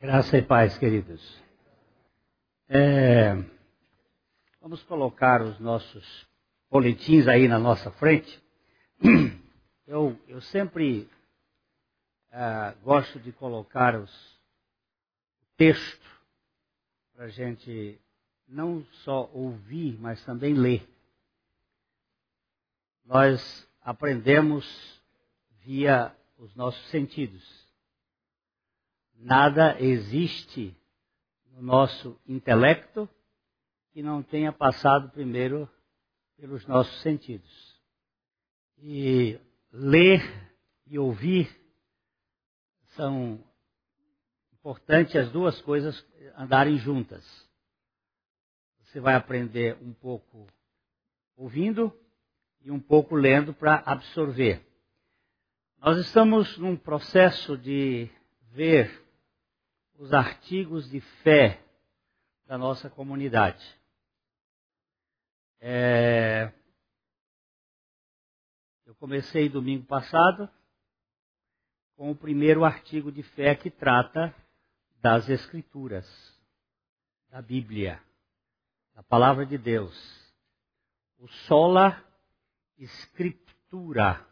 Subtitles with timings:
[0.00, 1.42] Graça e paz, queridos.
[2.68, 3.34] É,
[4.60, 6.24] vamos colocar os nossos
[6.70, 8.40] boletins aí na nossa frente.
[9.84, 11.08] Eu, eu sempre
[12.30, 14.38] é, gosto de colocar os
[15.56, 16.06] texto
[17.14, 17.98] para a gente
[18.46, 20.86] não só ouvir, mas também ler.
[23.02, 25.02] Nós aprendemos
[25.64, 27.57] via os nossos sentidos.
[29.18, 30.76] Nada existe
[31.52, 33.08] no nosso intelecto
[33.90, 35.68] que não tenha passado primeiro
[36.36, 37.76] pelos nossos sentidos.
[38.78, 39.40] E
[39.72, 40.22] ler
[40.86, 41.50] e ouvir
[42.94, 43.44] são
[44.52, 46.06] importantes as duas coisas
[46.36, 47.24] andarem juntas.
[48.82, 50.46] Você vai aprender um pouco
[51.36, 51.92] ouvindo
[52.60, 54.64] e um pouco lendo para absorver.
[55.80, 58.08] Nós estamos num processo de
[58.52, 59.07] ver
[59.98, 61.60] os artigos de fé
[62.46, 63.64] da nossa comunidade.
[65.60, 66.52] É...
[68.86, 70.48] Eu comecei domingo passado
[71.96, 74.34] com o primeiro artigo de fé que trata
[75.00, 76.06] das Escrituras,
[77.28, 78.00] da Bíblia,
[78.94, 79.94] da Palavra de Deus.
[81.18, 82.02] O sola
[82.78, 84.24] Scriptura,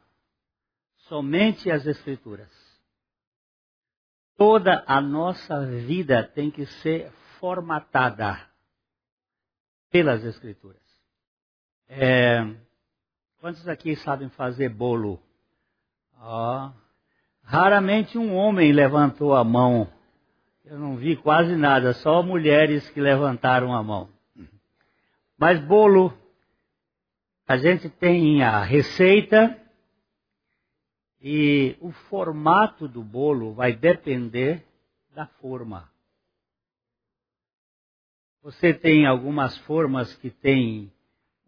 [1.08, 2.65] somente as Escrituras
[4.36, 8.38] toda a nossa vida tem que ser formatada
[9.90, 10.82] pelas Escrituras.
[11.88, 12.44] É,
[13.40, 15.22] quantos aqui sabem fazer bolo?
[16.20, 16.70] Oh,
[17.42, 19.88] raramente um homem levantou a mão.
[20.64, 24.08] Eu não vi quase nada, só mulheres que levantaram a mão.
[25.38, 26.12] Mas bolo,
[27.46, 29.56] a gente tem a receita,
[31.20, 34.64] e o formato do bolo vai depender
[35.14, 35.90] da forma.
[38.42, 40.92] Você tem algumas formas que têm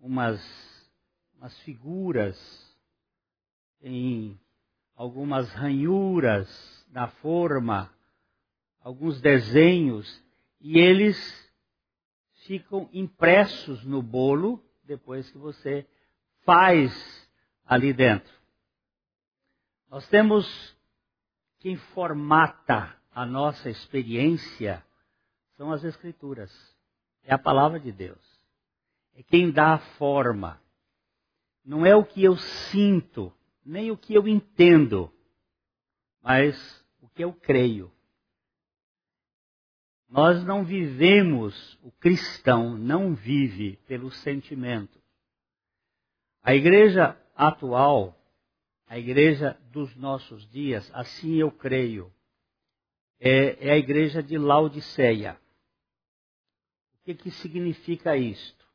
[0.01, 0.41] umas,
[1.37, 2.37] umas figuras,
[3.81, 4.39] tem
[4.97, 6.49] algumas ranhuras
[6.91, 7.93] na forma,
[8.81, 10.25] alguns desenhos,
[10.61, 11.49] e eles
[12.47, 15.87] ficam impressos no bolo depois que você
[16.45, 17.31] faz
[17.65, 18.38] ali dentro.
[19.91, 20.77] Nós temos
[21.61, 24.85] quem formata a nossa experiência
[25.57, 26.53] são as Escrituras.
[27.25, 28.23] É a palavra de Deus.
[29.15, 30.61] É quem dá a forma.
[31.65, 32.37] Não é o que eu
[32.71, 33.33] sinto,
[33.65, 35.13] nem o que eu entendo,
[36.23, 36.57] mas
[37.01, 37.93] o que eu creio.
[40.09, 44.99] Nós não vivemos, o cristão não vive pelo sentimento.
[46.43, 48.18] A igreja atual
[48.89, 52.11] a igreja dos nossos dias, assim eu creio,
[53.21, 55.37] é, é a igreja de Laodiceia.
[56.95, 58.67] O que, que significa isto?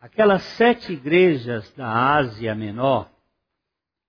[0.00, 3.10] Aquelas sete igrejas da Ásia Menor,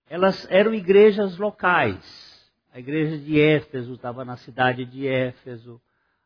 [0.07, 2.33] elas eram igrejas locais.
[2.71, 5.81] A igreja de Éfeso estava na cidade de Éfeso.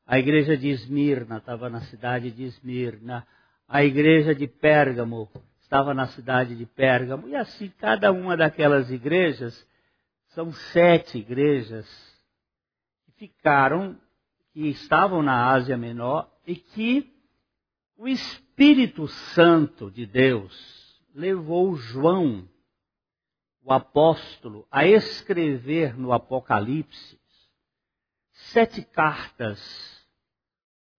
[0.06, 3.28] A igreja de Esmirna estava na cidade de Esmirna.
[3.68, 5.30] A igreja de Pérgamo
[5.68, 7.28] estava na cidade de Pérgamo.
[7.28, 9.68] E assim, cada uma daquelas igrejas,
[10.30, 11.86] são sete igrejas,
[13.06, 14.00] que ficaram,
[14.54, 17.14] que estavam na Ásia Menor e que
[17.98, 22.48] o Espírito Santo de Deus levou João,
[23.62, 27.20] o apóstolo, a escrever no Apocalipse
[28.32, 29.60] sete cartas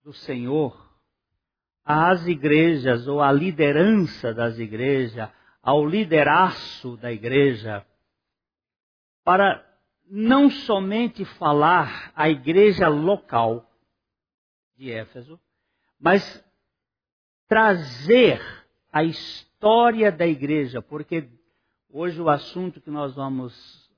[0.04, 0.87] do Senhor
[1.90, 5.30] às igrejas ou à liderança das igrejas,
[5.62, 7.82] ao lideraço da igreja,
[9.24, 9.66] para
[10.06, 13.66] não somente falar à igreja local
[14.76, 15.40] de Éfeso,
[15.98, 16.44] mas
[17.48, 18.38] trazer
[18.92, 21.26] a história da igreja, porque
[21.88, 23.90] hoje o assunto que nós vamos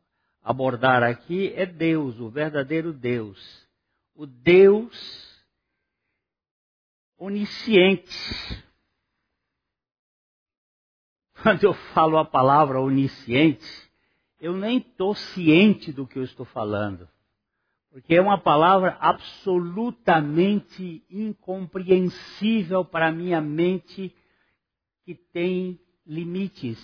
[0.45, 3.69] abordar aqui é Deus, o verdadeiro Deus.
[4.15, 5.30] O Deus
[7.21, 8.65] onisciente.
[11.43, 13.67] Quando eu falo a palavra onisciente,
[14.41, 17.07] eu nem estou ciente do que eu estou falando.
[17.91, 24.15] Porque é uma palavra absolutamente incompreensível para a minha mente
[25.05, 26.79] que tem limites.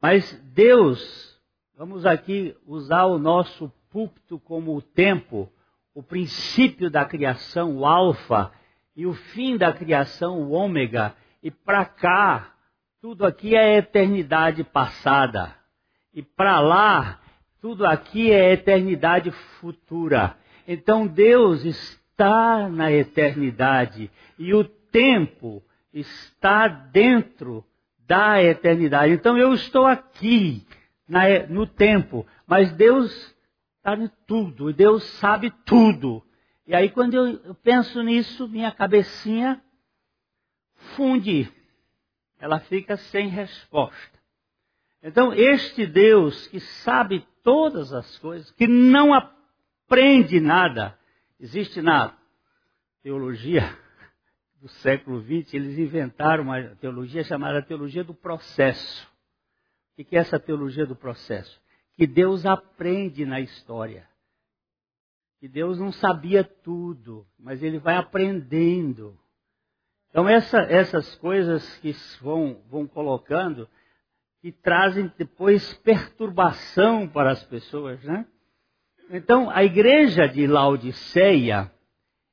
[0.00, 1.38] Mas Deus,
[1.76, 5.50] vamos aqui usar o nosso púlpito como o tempo,
[5.94, 8.50] o princípio da criação, o alfa,
[8.96, 12.54] e o fim da criação, o ômega, e para cá,
[13.00, 15.54] tudo aqui é eternidade passada.
[16.12, 17.20] E para lá,
[17.60, 20.36] tudo aqui é eternidade futura.
[20.66, 25.62] Então Deus está na eternidade e o tempo
[25.92, 27.64] está dentro
[28.06, 29.12] da eternidade.
[29.12, 30.66] Então eu estou aqui
[31.08, 33.33] na, no tempo, mas Deus
[33.84, 36.24] está em tudo, Deus sabe tudo.
[36.66, 39.62] E aí quando eu, eu penso nisso, minha cabecinha
[40.96, 41.52] funde,
[42.38, 44.18] ela fica sem resposta.
[45.02, 50.98] Então, este Deus que sabe todas as coisas, que não aprende nada,
[51.38, 52.16] existe na
[53.02, 53.78] teologia
[54.62, 59.06] do século XX, eles inventaram uma teologia chamada teologia do processo.
[59.92, 61.62] O que é essa teologia do processo?
[61.96, 64.08] Que Deus aprende na história.
[65.40, 69.16] Que Deus não sabia tudo, mas ele vai aprendendo.
[70.10, 73.68] Então, essa, essas coisas que vão, vão colocando,
[74.40, 78.26] que trazem depois perturbação para as pessoas, né?
[79.10, 81.70] Então, a igreja de Laodiceia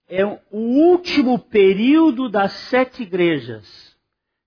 [0.07, 3.97] é o último período das sete igrejas.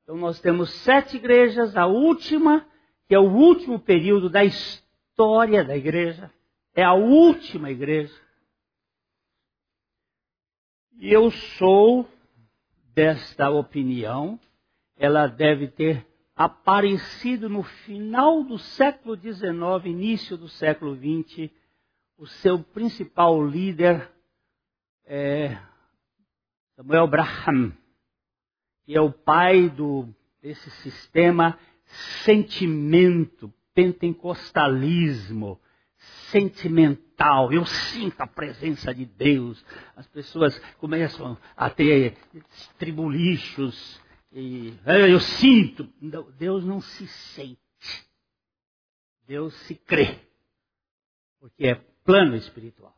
[0.03, 2.67] Então, nós temos sete igrejas, a última,
[3.07, 4.84] que é o último período da história
[5.17, 6.31] da igreja,
[6.75, 8.15] é a última igreja.
[10.99, 12.09] E eu sou
[12.95, 14.39] desta opinião,
[14.97, 21.51] ela deve ter aparecido no final do século XIX, início do século XX,
[22.17, 24.11] o seu principal líder
[25.05, 25.57] é
[26.77, 27.73] Samuel Braham,
[28.85, 30.09] que é o pai do,
[30.41, 31.59] desse sistema
[32.25, 35.61] sentimento, pentecostalismo,
[36.31, 37.53] sentimental.
[37.53, 39.65] Eu sinto a presença de Deus.
[39.97, 42.17] As pessoas começam a ter
[42.79, 44.01] tribulichos,
[44.35, 45.89] e, é, eu sinto.
[46.37, 47.59] Deus não se sente.
[49.27, 50.19] Deus se crê.
[51.39, 52.95] Porque é plano espiritual.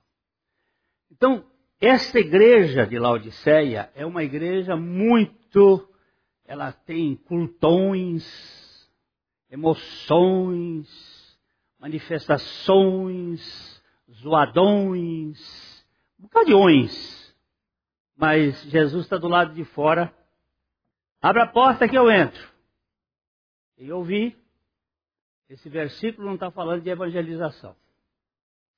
[1.11, 1.45] Então,
[1.79, 5.87] esta igreja de Laodiceia é uma igreja muito.
[6.47, 8.25] Ela tem cultões,
[9.51, 11.39] emoções,
[11.79, 15.87] manifestações, zoadões,
[16.19, 17.35] bocadões.
[18.17, 20.13] Mas Jesus está do lado de fora
[21.27, 22.49] Abra a porta que eu entro.
[23.79, 24.37] E eu vi,
[25.49, 27.75] esse versículo não está falando de evangelização.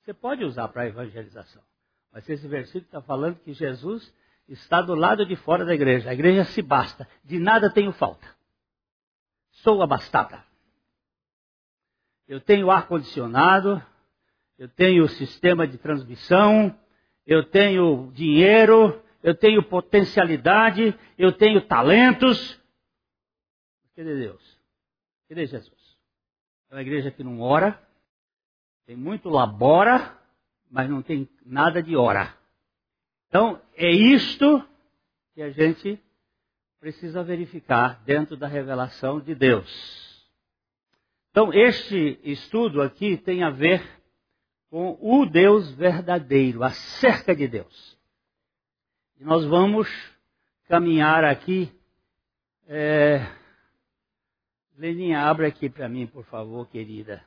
[0.01, 1.63] Você pode usar para evangelização.
[2.11, 4.15] Mas esse versículo está falando que Jesus
[4.49, 6.09] está do lado de fora da igreja.
[6.09, 7.07] A igreja se basta.
[7.23, 8.27] De nada tenho falta.
[9.51, 10.43] Sou abastada.
[12.29, 13.83] Eu tenho ar-condicionado,
[14.59, 16.79] eu tenho sistema de transmissão,
[17.27, 22.61] eu tenho dinheiro, eu tenho potencialidade, eu tenho talentos.
[23.97, 24.61] Cadê Deus?
[25.27, 25.97] Cadê Jesus?
[26.71, 27.81] É uma igreja que não ora,
[28.85, 30.15] tem muito labora,
[30.71, 32.37] mas não tem nada de ora.
[33.29, 34.63] Então, é isto
[35.35, 35.99] que a gente
[36.79, 40.08] precisa verificar dentro da revelação de Deus.
[41.41, 43.81] Então, este estudo aqui tem a ver
[44.69, 47.97] com o Deus verdadeiro, acerca de Deus.
[49.21, 49.89] E nós vamos
[50.67, 51.73] caminhar aqui.
[52.67, 53.21] É...
[54.77, 57.25] Leninha, abre aqui para mim, por favor, querida.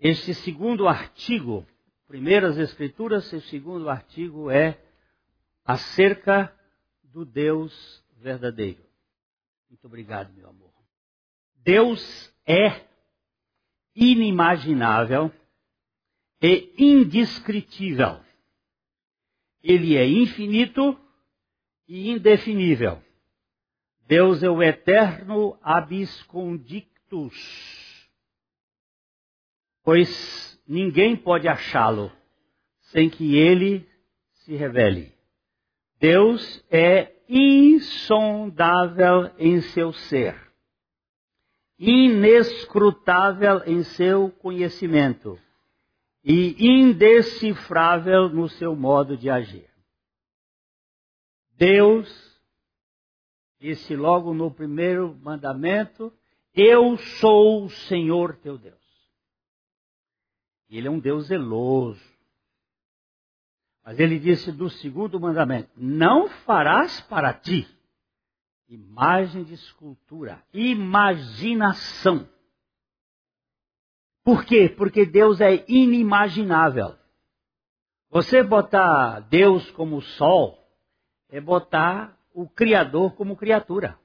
[0.00, 1.66] Este segundo artigo,
[2.08, 4.80] primeiras escrituras, o segundo artigo é
[5.66, 6.50] acerca
[7.02, 8.86] do Deus verdadeiro.
[9.68, 10.72] Muito obrigado, meu amor.
[11.56, 12.86] Deus é
[13.94, 15.32] inimaginável
[16.40, 18.20] e indescritível.
[19.62, 20.98] Ele é infinito
[21.88, 23.02] e indefinível.
[24.06, 27.34] Deus é o eterno abiscondictus,
[29.82, 32.12] pois ninguém pode achá-lo
[32.92, 33.88] sem que ele
[34.32, 35.12] se revele.
[35.98, 40.36] Deus é insondável em seu ser,
[41.78, 45.38] inescrutável em seu conhecimento
[46.24, 49.68] e indecifrável no seu modo de agir.
[51.56, 52.36] Deus
[53.58, 56.12] disse logo no primeiro mandamento:
[56.54, 58.76] Eu sou o Senhor teu Deus.
[60.68, 62.15] Ele é um Deus zeloso.
[63.86, 67.66] Mas ele disse do segundo mandamento: Não farás para ti
[68.68, 72.28] imagem de escultura, imaginação
[74.26, 74.68] por quê?
[74.68, 76.96] Porque Deus é inimaginável.
[78.10, 80.58] Você botar Deus como sol
[81.28, 83.96] é botar o Criador como criatura.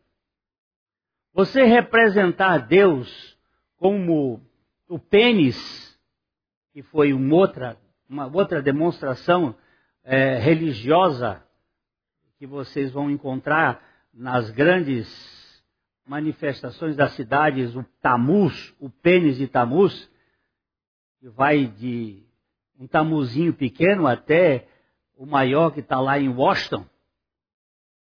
[1.33, 3.35] Você representar Deus
[3.77, 4.39] como
[4.87, 5.57] o pênis
[6.71, 9.55] que foi uma outra, uma outra demonstração
[10.03, 11.43] é, religiosa
[12.37, 15.07] que vocês vão encontrar nas grandes
[16.05, 20.09] manifestações das cidades, o Tamuz, o pênis de Tamuz,
[21.19, 22.23] que vai de
[22.79, 24.67] um tamuzinho pequeno até
[25.15, 26.83] o maior que está lá em Washington,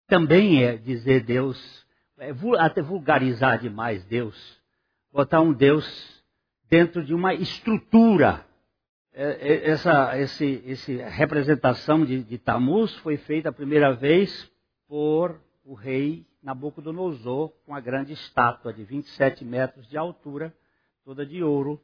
[0.08, 1.58] também é dizer Deus,
[2.20, 4.62] é até vulgarizar demais Deus,
[5.12, 6.24] botar um Deus
[6.70, 8.46] dentro de uma estrutura.
[9.14, 14.50] É, é, essa, esse, esse representação de, de Tamuz foi feita a primeira vez
[14.88, 20.54] por o rei Nabucodonosor com a grande estátua de 27 metros de altura,
[21.04, 21.80] toda de ouro,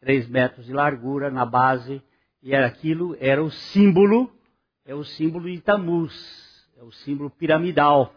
[0.00, 2.02] 3 metros de largura na base,
[2.42, 4.32] e era aquilo era o símbolo,
[4.84, 6.12] é o símbolo de Tamuz,
[6.76, 8.12] é o símbolo piramidal.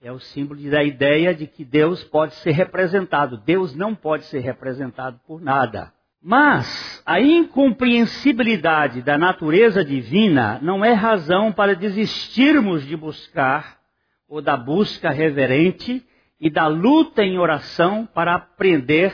[0.00, 3.38] É o símbolo da ideia de que Deus pode ser representado.
[3.38, 5.93] Deus não pode ser representado por nada.
[6.26, 13.78] Mas a incompreensibilidade da natureza divina não é razão para desistirmos de buscar
[14.26, 16.02] ou da busca reverente
[16.40, 19.12] e da luta em oração para aprender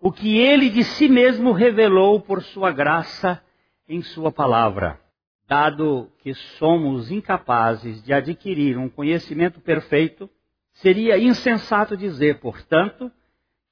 [0.00, 3.40] o que ele de si mesmo revelou por sua graça
[3.88, 4.98] em sua palavra.
[5.46, 10.28] Dado que somos incapazes de adquirir um conhecimento perfeito,
[10.72, 13.08] seria insensato dizer, portanto,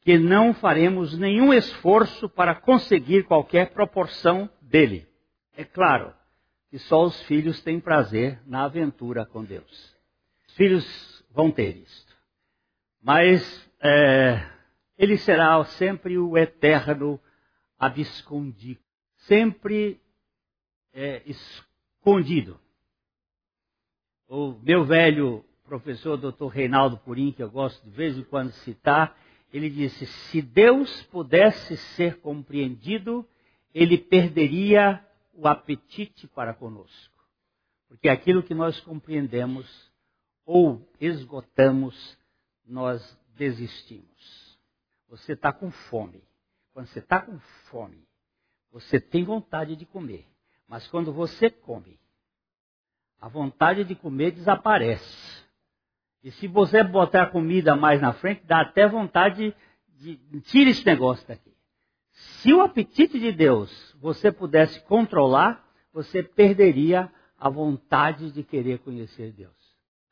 [0.08, 5.06] que não faremos nenhum esforço para conseguir qualquer proporção dele.
[5.54, 6.14] É claro
[6.70, 9.94] que só os filhos têm prazer na aventura com Deus.
[10.48, 12.16] Os filhos vão ter isto.
[13.02, 14.50] Mas é,
[14.96, 17.20] ele será sempre o eterno
[17.78, 18.80] abscondido,
[19.26, 20.00] sempre
[20.94, 22.58] é, escondido.
[24.26, 26.46] O meu velho professor Dr.
[26.46, 29.14] Reinaldo Purim, que eu gosto de vez em quando citar,
[29.52, 33.26] ele disse: se Deus pudesse ser compreendido,
[33.74, 37.14] ele perderia o apetite para conosco.
[37.88, 39.90] Porque aquilo que nós compreendemos
[40.44, 42.18] ou esgotamos,
[42.66, 44.58] nós desistimos.
[45.08, 46.22] Você está com fome.
[46.72, 47.38] Quando você está com
[47.70, 48.06] fome,
[48.70, 50.26] você tem vontade de comer.
[50.66, 51.98] Mas quando você come,
[53.20, 55.37] a vontade de comer desaparece.
[56.22, 59.54] E se você botar comida mais na frente, dá até vontade
[59.96, 60.16] de.
[60.42, 61.52] Tira esse negócio daqui.
[62.12, 69.32] Se o apetite de Deus você pudesse controlar, você perderia a vontade de querer conhecer
[69.32, 69.58] Deus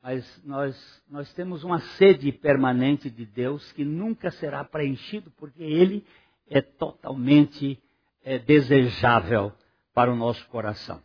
[0.07, 6.07] mas nós, nós temos uma sede permanente de Deus que nunca será preenchido, porque Ele
[6.49, 7.83] é totalmente
[8.23, 9.53] é, desejável
[9.93, 11.03] para o nosso coração.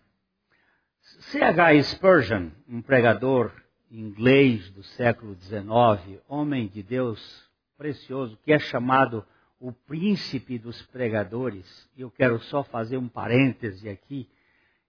[1.01, 1.81] C.H.
[1.81, 3.51] Spurgeon, um pregador
[3.91, 9.25] inglês do século XIX, homem de Deus precioso, que é chamado
[9.59, 14.27] o príncipe dos pregadores, e eu quero só fazer um parêntese aqui.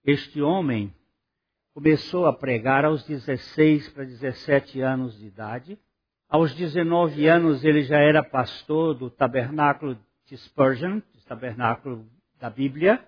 [0.03, 0.93] Este homem
[1.73, 5.77] começou a pregar aos 16 para 17 anos de idade.
[6.29, 12.05] Aos 19 anos ele já era pastor do tabernáculo de Spurgeon, tabernáculo
[12.39, 13.03] da Bíblia,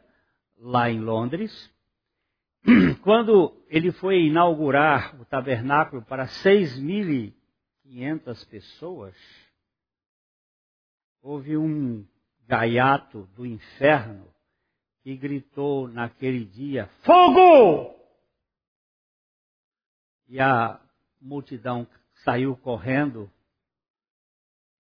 [0.58, 1.70] lá em Londres.
[3.04, 9.16] Quando ele foi inaugurar o tabernáculo para 6.500 pessoas,
[11.22, 12.04] houve um
[12.48, 14.28] gaiato do inferno
[15.04, 17.94] que gritou naquele dia: Fogo!
[20.28, 20.82] E a
[21.22, 21.88] multidão
[22.24, 23.32] saiu correndo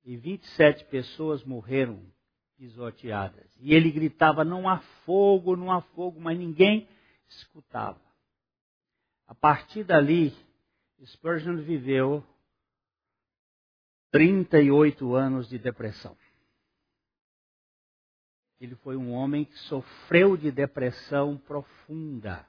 [0.03, 2.01] e 27 pessoas morreram
[2.57, 3.45] pisoteadas.
[3.59, 6.87] E ele gritava: Não há fogo, não há fogo, mas ninguém
[7.27, 8.01] escutava.
[9.27, 10.35] A partir dali,
[11.03, 12.23] Spurgeon viveu
[14.11, 16.15] 38 anos de depressão.
[18.59, 22.47] Ele foi um homem que sofreu de depressão profunda.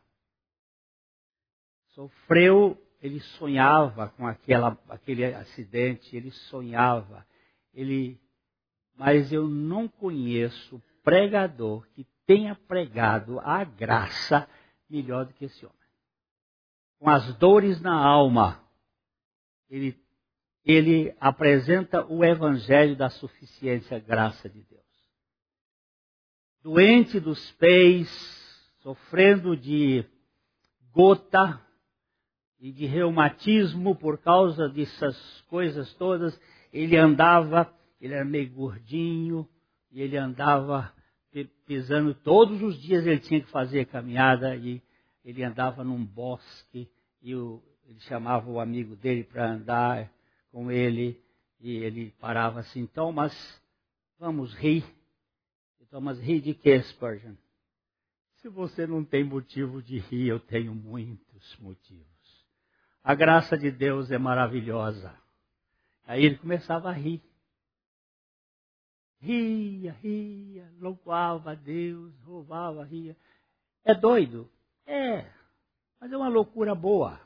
[1.88, 7.26] Sofreu ele sonhava com aquela, aquele acidente, ele sonhava.
[7.72, 8.20] Ele,
[8.96, 14.48] mas eu não conheço pregador que tenha pregado a graça
[14.88, 15.76] melhor do que esse homem.
[16.98, 18.64] Com as dores na alma,
[19.68, 19.98] ele,
[20.64, 24.82] ele apresenta o evangelho da suficiência graça de Deus.
[26.62, 28.08] Doente dos pés,
[28.80, 30.04] sofrendo de
[30.92, 31.60] gota,
[32.58, 36.38] e de reumatismo por causa dessas coisas todas.
[36.72, 39.48] Ele andava, ele era meio gordinho,
[39.90, 40.92] e ele andava
[41.44, 44.82] pisando todos os dias ele tinha que fazer caminhada e
[45.24, 46.88] ele andava num bosque
[47.20, 50.10] e o, ele chamava o amigo dele para andar
[50.50, 51.20] com ele
[51.60, 53.32] e ele parava assim, então, mas
[54.18, 54.84] vamos rir.
[55.96, 57.34] Thomas, ri de que, Spurgeon?
[58.42, 62.04] Se você não tem motivo de rir, eu tenho muitos motivos.
[63.02, 65.14] A graça de Deus é maravilhosa.
[66.06, 67.22] Aí ele começava a rir.
[69.20, 73.16] Ria, ria, louvava a Deus, roubava, ria.
[73.84, 74.48] É doido?
[74.86, 75.24] É,
[76.00, 77.20] mas é uma loucura boa.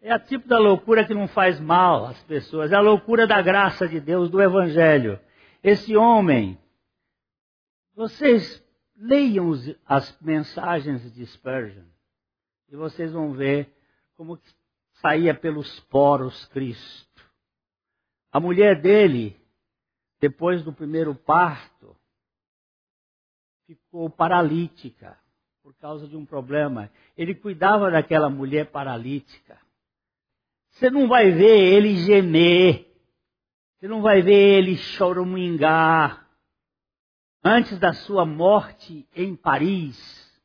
[0.00, 2.70] É a tipo da loucura que não faz mal às pessoas.
[2.70, 5.18] É a loucura da graça de Deus, do Evangelho.
[5.62, 6.56] Esse homem,
[7.94, 8.64] vocês
[8.96, 9.52] leiam
[9.84, 11.84] as mensagens de Spurgeon
[12.68, 13.74] e vocês vão ver
[14.16, 14.38] como
[14.94, 17.08] saía pelos poros Cristo.
[18.30, 19.36] A mulher dele,
[20.20, 21.96] depois do primeiro parto,
[23.66, 25.18] ficou paralítica
[25.62, 26.90] por causa de um problema.
[27.16, 29.60] Ele cuidava daquela mulher paralítica.
[30.70, 32.86] Você não vai ver ele gemer.
[33.78, 36.26] Você não vai ver ele choramingar.
[37.44, 40.42] Antes da sua morte em Paris,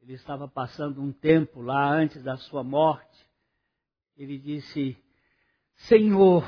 [0.00, 3.26] ele estava passando um tempo lá antes da sua morte.
[4.16, 4.96] Ele disse:
[5.74, 6.44] Senhor,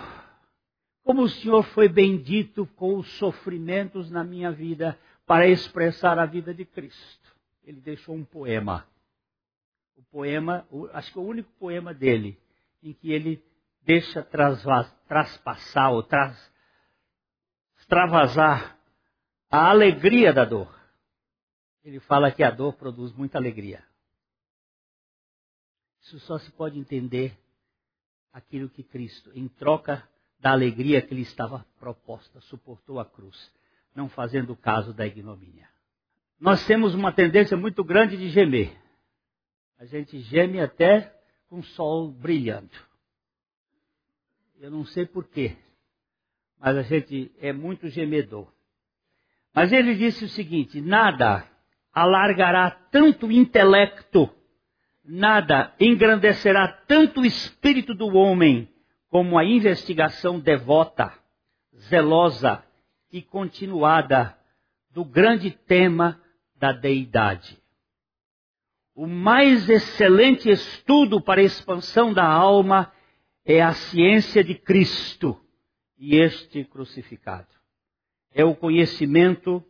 [1.10, 6.54] como o Senhor foi bendito com os sofrimentos na minha vida para expressar a vida
[6.54, 7.36] de Cristo.
[7.64, 8.86] Ele deixou um poema
[9.96, 12.40] o poema, acho que é o único poema dele,
[12.80, 13.44] em que ele
[13.82, 16.52] deixa traspassar ou tras,
[17.76, 18.78] extravasar
[19.50, 20.72] a alegria da dor.
[21.82, 23.84] Ele fala que a dor produz muita alegria.
[26.02, 27.36] Isso só se pode entender
[28.32, 30.08] aquilo que Cristo, em troca
[30.40, 33.52] da alegria que lhe estava proposta, suportou a cruz,
[33.94, 35.68] não fazendo caso da ignomínia.
[36.40, 38.74] Nós temos uma tendência muito grande de gemer.
[39.78, 41.14] A gente geme até
[41.48, 42.70] com o sol brilhando.
[44.58, 45.56] Eu não sei porquê,
[46.58, 48.50] mas a gente é muito gemedor.
[49.54, 51.46] Mas ele disse o seguinte: nada
[51.92, 54.30] alargará tanto o intelecto,
[55.04, 58.69] nada engrandecerá tanto o espírito do homem
[59.10, 61.12] como a investigação devota,
[61.76, 62.64] zelosa
[63.12, 64.34] e continuada
[64.90, 66.18] do grande tema
[66.56, 67.60] da deidade
[69.00, 72.92] o mais excelente estudo para a expansão da alma
[73.46, 75.40] é a ciência de Cristo
[75.96, 77.48] e este crucificado.
[78.30, 79.64] É o conhecimento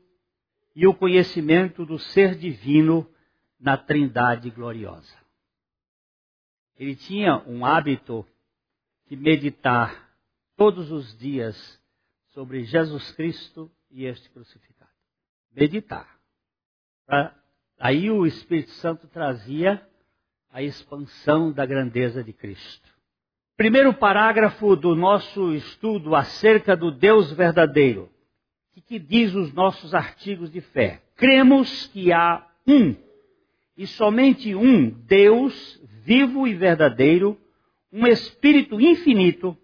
[0.75, 3.09] e o conhecimento do ser divino
[3.57, 5.17] na Trindade gloriosa.
[6.77, 8.27] Ele tinha um hábito
[9.11, 10.09] de meditar
[10.57, 11.83] todos os dias
[12.29, 14.91] sobre Jesus Cristo e este crucificado.
[15.53, 16.09] Meditar.
[17.77, 19.85] Aí o Espírito Santo trazia
[20.53, 22.89] a expansão da grandeza de Cristo.
[23.57, 28.09] Primeiro parágrafo do nosso estudo acerca do Deus verdadeiro.
[28.77, 31.03] O que diz os nossos artigos de fé?
[31.17, 32.95] Cremos que há um,
[33.77, 37.39] e somente um Deus vivo e verdadeiro,
[37.93, 39.57] um Espírito infinito,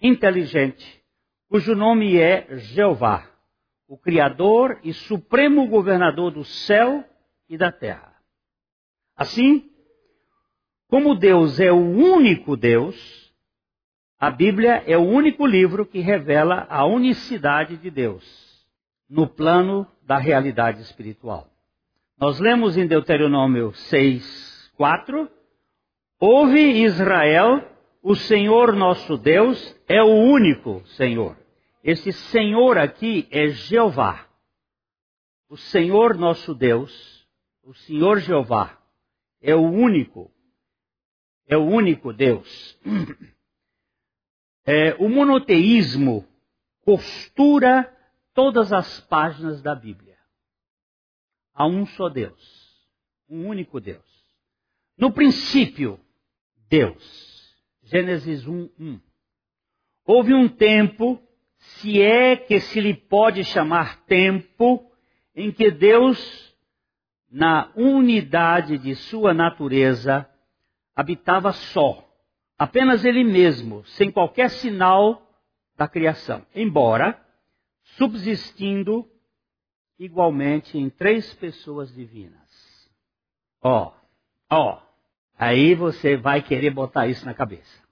[0.00, 1.02] inteligente,
[1.48, 3.28] cujo nome é Jeová,
[3.86, 7.04] o Criador e Supremo Governador do céu
[7.48, 8.16] e da terra.
[9.16, 9.70] Assim,
[10.88, 12.96] como Deus é o único Deus,
[14.18, 18.24] a Bíblia é o único livro que revela a unicidade de Deus
[19.08, 21.48] no plano da realidade espiritual.
[22.18, 25.28] Nós lemos em Deuteronômio 6, 4:
[26.24, 27.68] Ouve Israel,
[28.00, 31.36] o Senhor nosso Deus é o único Senhor.
[31.82, 34.28] Esse Senhor aqui é Jeová.
[35.48, 37.22] O Senhor nosso Deus
[37.64, 38.80] o Senhor Jeová
[39.40, 40.30] é o único,
[41.46, 42.78] é o único Deus.
[44.64, 46.24] É, o monoteísmo
[46.82, 47.92] costura
[48.32, 50.16] todas as páginas da Bíblia.
[51.52, 52.40] Há um só Deus,
[53.28, 54.06] um único Deus.
[54.96, 55.98] No princípio,
[56.72, 57.54] Deus.
[57.82, 59.00] Gênesis 1, 1.
[60.06, 61.22] Houve um tempo,
[61.58, 64.90] se é que se lhe pode chamar tempo,
[65.34, 66.50] em que Deus
[67.30, 70.26] na unidade de sua natureza,
[70.96, 72.10] habitava só,
[72.56, 75.30] apenas ele mesmo, sem qualquer sinal
[75.76, 77.22] da criação, embora
[77.96, 79.06] subsistindo
[79.98, 82.90] igualmente em três pessoas divinas.
[83.62, 83.92] Ó,
[84.50, 84.91] ó,
[85.42, 87.82] aí você vai querer botar isso na cabeça.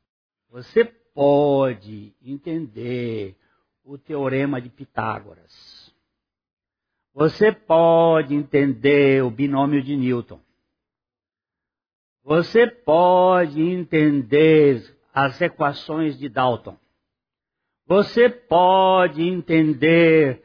[0.51, 3.37] Você pode entender
[3.85, 5.81] o teorema de Pitágoras
[7.15, 10.41] você pode entender o binômio de Newton.
[12.25, 16.77] Você pode entender as equações de Dalton.
[17.87, 20.43] Você pode entender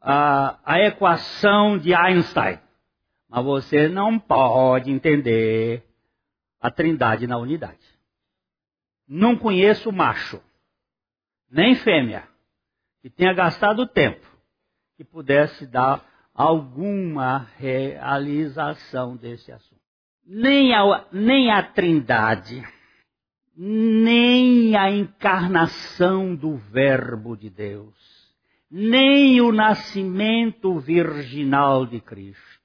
[0.00, 2.58] a, a equação de Einstein.
[3.28, 5.84] Mas você não pode entender
[6.60, 7.86] a trindade na unidade.
[9.06, 10.42] Não conheço macho,
[11.50, 12.28] nem fêmea,
[13.00, 14.26] que tenha gastado tempo
[14.96, 19.80] que pudesse dar alguma realização desse assunto.
[20.26, 22.62] Nem a, nem a trindade,
[23.56, 27.96] nem a encarnação do Verbo de Deus,
[28.70, 32.57] nem o nascimento virginal de Cristo,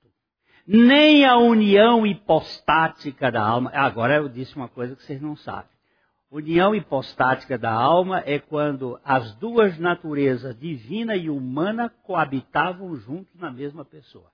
[0.65, 3.71] nem a união hipostática da alma.
[3.73, 5.71] Agora eu disse uma coisa que vocês não sabem.
[6.31, 13.51] União hipostática da alma é quando as duas naturezas, divina e humana, coabitavam juntos na
[13.51, 14.31] mesma pessoa.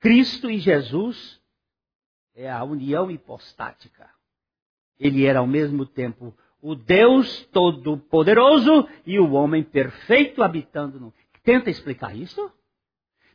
[0.00, 1.40] Cristo e Jesus
[2.34, 4.10] é a união hipostática.
[4.98, 11.14] Ele era ao mesmo tempo o Deus Todo-Poderoso e o homem perfeito habitando no.
[11.44, 12.52] Tenta explicar isso?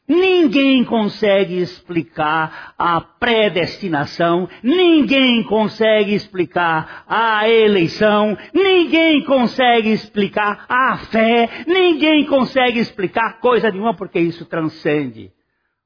[0.08, 11.65] Ninguém consegue explicar a predestinação, ninguém consegue explicar a eleição, ninguém consegue explicar a fé,
[11.67, 15.34] ninguém consegue explicar coisa nenhuma porque isso transcende.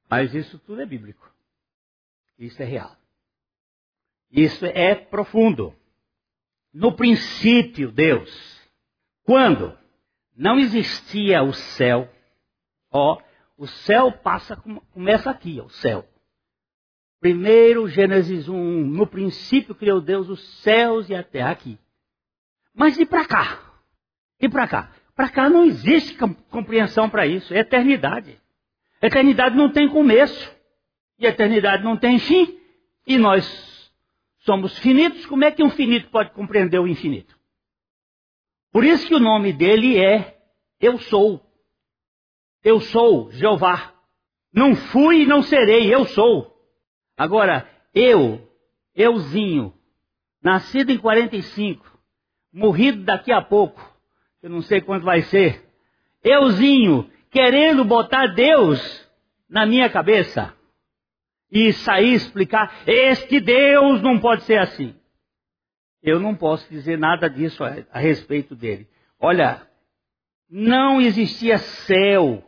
[0.08, 1.28] Mas isso tudo é bíblico.
[2.38, 2.96] Isso é real.
[4.32, 5.74] Isso é profundo.
[6.72, 8.62] No princípio, Deus,
[9.24, 9.76] quando
[10.36, 12.08] não existia o céu,
[12.92, 13.20] ó,
[13.62, 14.56] o céu passa,
[14.92, 16.04] começa aqui, ó, o céu.
[17.20, 18.56] Primeiro, Gênesis 1,
[18.88, 21.78] no princípio criou Deus os céus e a terra aqui.
[22.74, 23.60] Mas e para cá?
[24.40, 24.92] E para cá?
[25.16, 26.18] Para cá não existe
[26.50, 28.42] compreensão para isso, é eternidade.
[29.00, 30.52] Eternidade não tem começo.
[31.20, 32.60] E eternidade não tem fim.
[33.06, 33.94] E nós
[34.40, 37.38] somos finitos, como é que um finito pode compreender o infinito?
[38.72, 40.42] Por isso que o nome dele é
[40.80, 41.51] Eu Sou.
[42.64, 43.94] Eu sou Jeová.
[44.54, 46.52] Não fui e não serei, eu sou.
[47.18, 48.48] Agora, eu,
[48.96, 49.74] euzinho,
[50.44, 51.86] nascido em 45,
[52.52, 53.82] morrido daqui a pouco,
[54.42, 55.64] eu não sei quando vai ser,
[56.24, 59.10] euzinho, querendo botar Deus
[59.50, 60.54] na minha cabeça
[61.52, 64.96] e sair explicar, este Deus não pode ser assim.
[66.02, 68.88] Eu não posso dizer nada disso a, a respeito dele.
[69.20, 69.68] Olha,
[70.50, 72.44] não existia céu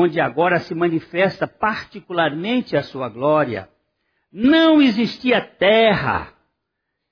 [0.00, 3.68] onde agora se manifesta particularmente a sua glória.
[4.30, 6.32] Não existia terra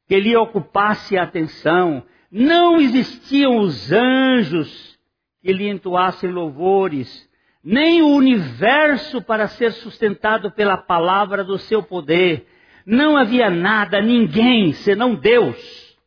[0.06, 4.96] que lhe ocupasse a atenção, não existiam os anjos
[5.42, 7.28] que lhe entoassem louvores,
[7.60, 12.46] nem o universo para ser sustentado pela palavra do seu poder.
[12.86, 15.98] Não havia nada, ninguém, senão Deus.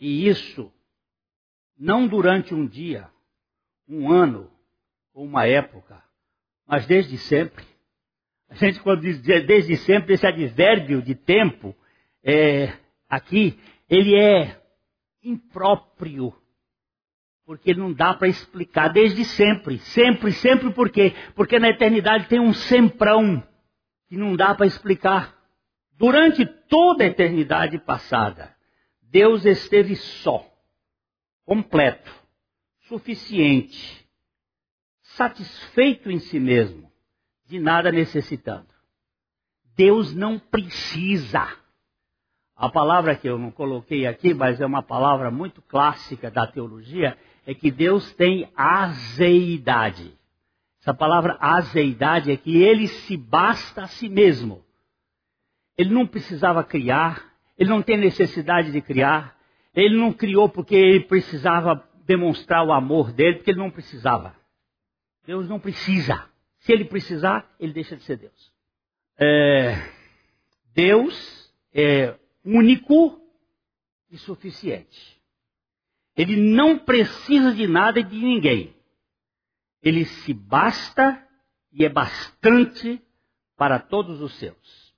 [0.00, 0.72] E isso,
[1.78, 3.08] não durante um dia,
[3.88, 4.57] um ano,
[5.18, 6.00] ou uma época,
[6.64, 7.64] mas desde sempre.
[8.48, 11.74] A gente, quando diz desde sempre, esse advérbio de tempo,
[12.22, 12.72] é,
[13.08, 13.58] aqui,
[13.90, 14.62] ele é
[15.20, 16.32] impróprio
[17.44, 19.78] porque não dá para explicar desde sempre.
[19.78, 21.12] Sempre, sempre por quê?
[21.34, 23.42] Porque na eternidade tem um semprão
[24.06, 25.36] que não dá para explicar.
[25.96, 28.54] Durante toda a eternidade passada,
[29.02, 30.46] Deus esteve só,
[31.44, 32.08] completo,
[32.86, 34.07] suficiente,
[35.18, 36.90] satisfeito em si mesmo,
[37.44, 38.68] de nada necessitando.
[39.76, 41.48] Deus não precisa.
[42.56, 47.18] A palavra que eu não coloquei aqui, mas é uma palavra muito clássica da teologia,
[47.44, 50.16] é que Deus tem azeidade.
[50.80, 54.64] Essa palavra azeidade é que ele se basta a si mesmo.
[55.76, 57.24] Ele não precisava criar,
[57.56, 59.36] ele não tem necessidade de criar,
[59.74, 64.37] ele não criou porque ele precisava demonstrar o amor dele, porque ele não precisava.
[65.28, 66.26] Deus não precisa.
[66.60, 68.50] Se ele precisar, ele deixa de ser Deus.
[69.18, 69.74] É,
[70.72, 73.20] Deus é único
[74.10, 75.20] e suficiente.
[76.16, 78.74] Ele não precisa de nada e de ninguém.
[79.82, 81.22] Ele se basta
[81.72, 82.98] e é bastante
[83.54, 84.94] para todos os seus.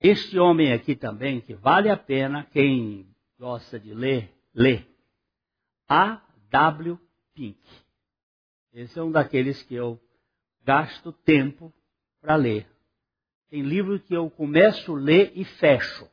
[0.00, 4.82] Este homem aqui também, que vale a pena, quem gosta de ler, lê.
[5.86, 6.22] A.
[6.50, 6.98] W.
[7.34, 7.60] Pink.
[8.72, 10.00] Esse é um daqueles que eu
[10.64, 11.72] gasto tempo
[12.20, 12.66] para ler.
[13.48, 16.08] Tem livro que eu começo a ler e fecho.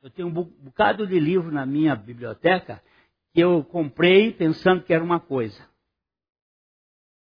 [0.00, 2.82] Eu tenho um bocado de livro na minha biblioteca
[3.32, 5.68] que eu comprei pensando que era uma coisa.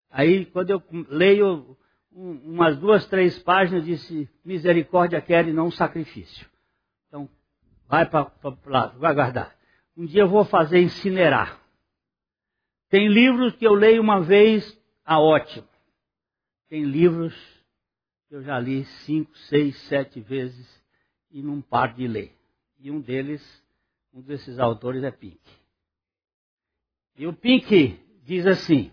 [0.09, 1.77] Aí, quando eu leio
[2.11, 6.47] umas duas, três páginas, disse: Misericórdia quer e não sacrifício.
[7.07, 7.29] Então,
[7.87, 8.31] vai para
[8.65, 9.55] lá, vai guardar.
[9.97, 11.64] Um dia eu vou fazer incinerar.
[12.89, 15.67] Tem livros que eu leio uma vez, ah, ótimo.
[16.67, 17.33] Tem livros
[18.27, 20.83] que eu já li cinco, seis, sete vezes
[21.31, 22.35] e não paro de ler.
[22.79, 23.63] E um deles,
[24.13, 25.39] um desses autores é Pink.
[27.17, 28.91] E o Pink diz assim: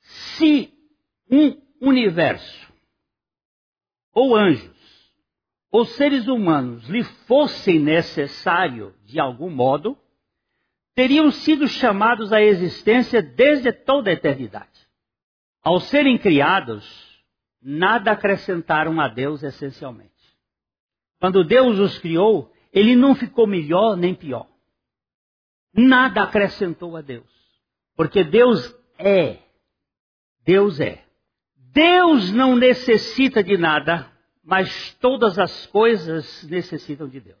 [0.00, 0.72] se
[1.30, 2.72] um universo,
[4.12, 4.76] ou anjos,
[5.70, 9.98] ou seres humanos lhe fossem necessário de algum modo,
[10.96, 14.88] teriam sido chamados à existência desde toda a eternidade.
[15.62, 16.84] Ao serem criados,
[17.62, 20.10] nada acrescentaram a Deus essencialmente.
[21.20, 24.48] Quando Deus os criou, ele não ficou melhor nem pior.
[25.72, 27.30] Nada acrescentou a Deus.
[27.94, 29.38] Porque Deus é.
[30.44, 31.04] Deus é.
[31.56, 34.10] Deus não necessita de nada,
[34.42, 37.36] mas todas as coisas necessitam de Deus.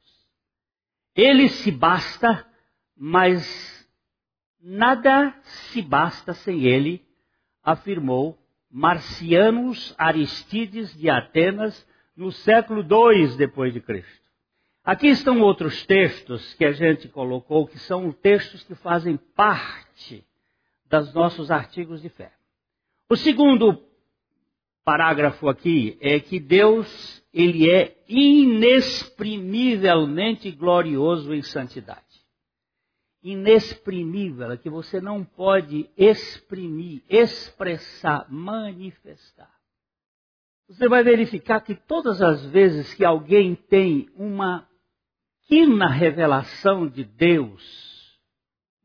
[1.14, 2.46] Ele se basta,
[2.96, 3.86] mas
[4.60, 7.04] nada se basta sem ele,
[7.62, 8.38] afirmou
[8.70, 14.26] Marcianos Aristides de Atenas no século II depois de Cristo.
[14.84, 20.24] Aqui estão outros textos que a gente colocou, que são textos que fazem parte
[20.88, 22.32] dos nossos artigos de fé.
[23.10, 23.82] O segundo
[24.84, 32.05] parágrafo aqui é que Deus, ele é inexprimivelmente glorioso em santidade.
[33.28, 39.52] Inexprimível, é que você não pode exprimir, expressar, manifestar.
[40.68, 44.68] Você vai verificar que todas as vezes que alguém tem uma
[45.48, 48.16] pequena revelação de Deus,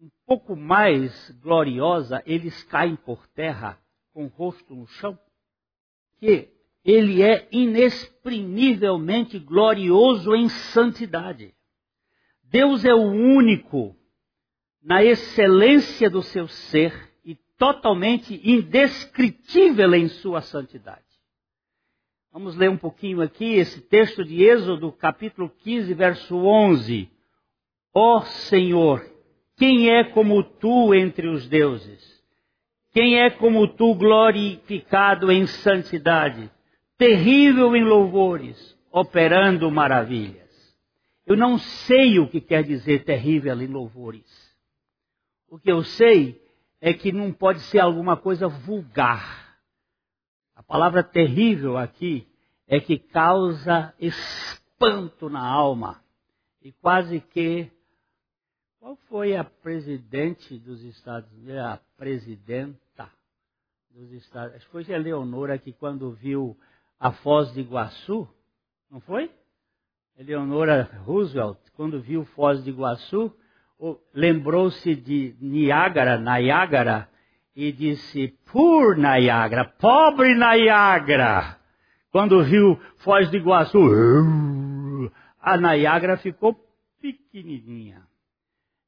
[0.01, 3.80] um pouco mais gloriosa, eles caem por terra
[4.12, 5.19] com o rosto no chão
[6.19, 6.49] que
[6.84, 11.54] ele é inexprimivelmente glorioso em santidade.
[12.43, 13.95] Deus é o único
[14.84, 21.02] na excelência do seu ser e totalmente indescritível em sua santidade.
[22.34, 27.10] Vamos ler um pouquinho aqui esse texto de Êxodo, capítulo 15, verso 11.
[27.94, 29.06] Ó oh Senhor,
[29.58, 32.22] quem é como tu entre os deuses?
[32.94, 36.50] Quem é como tu glorificado em santidade,
[36.98, 40.50] terrível em louvores, operando maravilhas?
[41.26, 44.40] Eu não sei o que quer dizer terrível em louvores.
[45.51, 46.41] O que eu sei
[46.79, 49.59] é que não pode ser alguma coisa vulgar.
[50.55, 52.25] A palavra terrível aqui
[52.65, 56.01] é que causa espanto na alma
[56.61, 57.69] e quase que
[58.79, 63.11] qual foi a presidente dos Estados Unidos, a presidenta
[63.89, 66.57] dos Estados que foi a Leonora que quando viu
[66.97, 68.25] a Foz de Iguaçu,
[68.89, 69.29] não foi?
[70.17, 73.35] Eleonora Roosevelt, quando viu Foz de Iguaçu,
[74.13, 77.10] lembrou-se de Niágara, Niágara,
[77.56, 81.58] e disse, por Niágara, pobre Niágara.
[82.12, 83.80] Quando viu Foz de Iguaçu,
[85.39, 86.56] a Niágara ficou
[87.02, 88.04] pequenininha.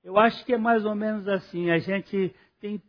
[0.04, 1.72] Eu acho que é mais ou menos assim.
[1.72, 2.82] A gente tem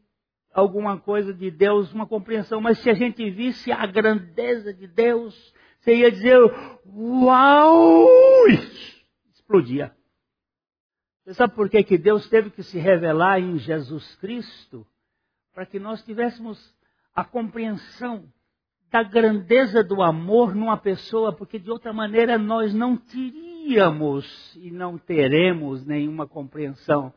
[0.53, 5.55] alguma coisa de Deus, uma compreensão, mas se a gente visse a grandeza de Deus,
[5.81, 6.38] você ia dizer,
[6.87, 8.09] uau!
[9.33, 9.93] Explodia.
[11.24, 14.87] Você sabe por que, que Deus teve que se revelar em Jesus Cristo?
[15.54, 16.74] Para que nós tivéssemos
[17.14, 18.30] a compreensão
[18.90, 24.98] da grandeza do amor numa pessoa, porque de outra maneira nós não teríamos e não
[24.98, 27.12] teremos nenhuma compreensão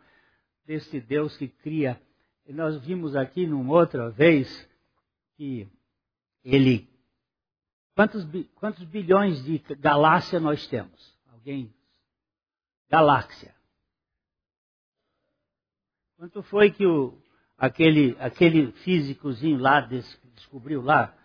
[0.65, 2.01] desse Deus que cria.
[2.47, 4.69] E nós vimos aqui numa outra vez
[5.35, 5.67] que
[6.45, 6.89] ele.
[7.93, 11.13] Quantos, quantos bilhões de galáxia nós temos?
[11.27, 11.73] Alguém?
[12.89, 13.56] Galáxia.
[16.17, 17.17] Quanto foi que o,
[17.57, 21.15] aquele, aquele físicozinho lá des, descobriu lá?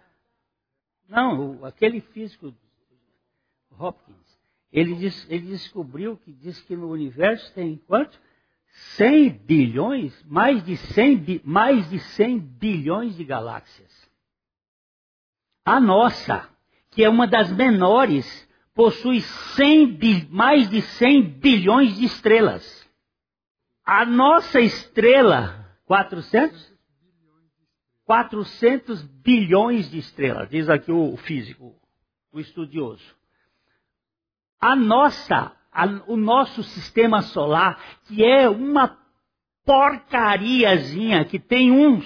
[1.08, 2.54] Não, o, aquele físico
[3.70, 4.22] Hopkins
[4.72, 8.18] ele, diz, ele descobriu que diz que no universo tem quanto?
[8.96, 13.92] 100 bilhões, mais de 100, mais de 100 bilhões de galáxias.
[15.62, 16.48] A nossa,
[16.90, 22.81] que é uma das menores, possui 100, mais de 100 bilhões de estrelas.
[23.84, 26.72] A nossa estrela, 400?
[28.04, 31.74] 400 bilhões de estrelas, diz aqui o físico,
[32.32, 33.14] o estudioso
[34.62, 38.96] a nossa, a, o nosso sistema solar, que é uma
[39.66, 42.00] porcariazinha, que tem um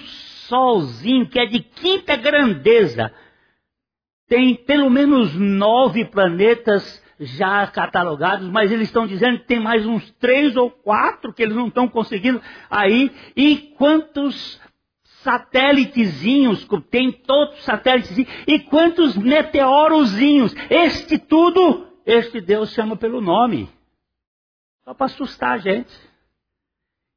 [0.47, 3.13] solzinho que é de quinta grandeza,
[4.27, 10.11] tem pelo menos nove planetas já catalogados, mas eles estão dizendo que tem mais uns
[10.13, 13.11] três ou quatro que eles não estão conseguindo aí.
[13.35, 14.59] E quantos
[15.03, 20.53] satélitezinhos, tem todos os satélites, e quantos meteorozinhos.
[20.69, 23.69] Este tudo, este Deus chama pelo nome.
[24.83, 25.93] Só para assustar a gente.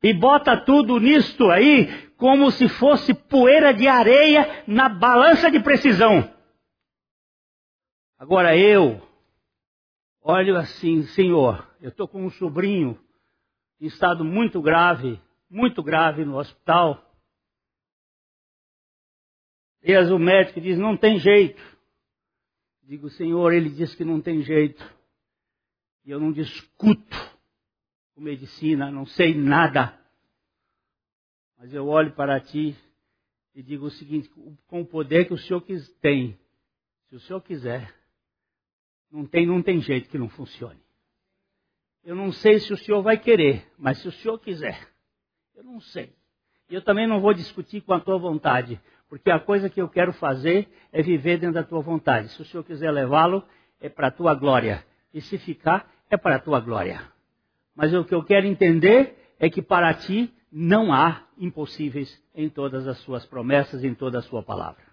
[0.03, 6.29] E bota tudo nisto aí como se fosse poeira de areia na balança de precisão.
[8.19, 9.01] Agora eu
[10.23, 12.99] olho assim, Senhor, eu estou com um sobrinho
[13.81, 17.07] em estado muito grave, muito grave no hospital.
[19.83, 21.63] E o médico diz, não tem jeito.
[22.83, 24.85] Digo, Senhor, ele diz que não tem jeito.
[26.05, 27.17] E eu não discuto
[28.15, 29.99] com medicina, não sei nada.
[31.57, 32.77] Mas eu olho para ti
[33.55, 34.29] e digo o seguinte,
[34.67, 35.63] com o poder que o Senhor
[36.01, 36.39] tem,
[37.09, 37.95] se o Senhor quiser,
[39.11, 40.81] não tem, não tem jeito que não funcione.
[42.05, 44.89] Eu não sei se o senhor vai querer, mas se o senhor quiser,
[45.55, 46.15] eu não sei.
[46.69, 49.89] E eu também não vou discutir com a tua vontade, porque a coisa que eu
[49.89, 52.29] quero fazer é viver dentro da tua vontade.
[52.29, 53.45] Se o senhor quiser levá-lo,
[53.81, 54.87] é para a tua glória.
[55.13, 57.03] E se ficar, é para a tua glória.
[57.75, 62.87] Mas o que eu quero entender é que para ti não há impossíveis em todas
[62.87, 64.85] as suas promessas, em toda a sua palavra.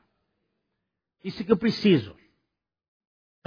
[1.23, 2.15] Isso que eu preciso.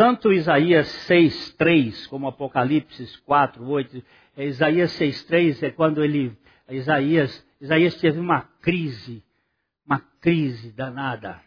[0.01, 4.03] Tanto Isaías 6, 3, como Apocalipse 4, 8,
[4.35, 6.35] é, Isaías 6, 3 é quando ele,
[6.71, 9.23] Isaías, Isaías teve uma crise,
[9.85, 11.43] uma crise danada.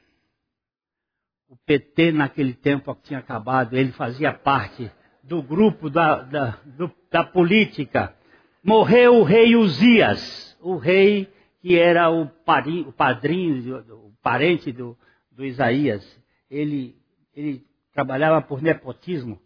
[1.50, 4.92] O PT naquele tempo tinha acabado, ele fazia parte
[5.24, 8.16] do grupo da, da, do, da política.
[8.64, 11.28] Morreu o rei Uzias, o rei
[11.60, 14.96] que era o, padrinho, o padrinho, o parente do,
[15.32, 16.06] do Isaías.
[16.52, 16.96] Ele,
[17.36, 19.40] ele trabalhava por nepotismo,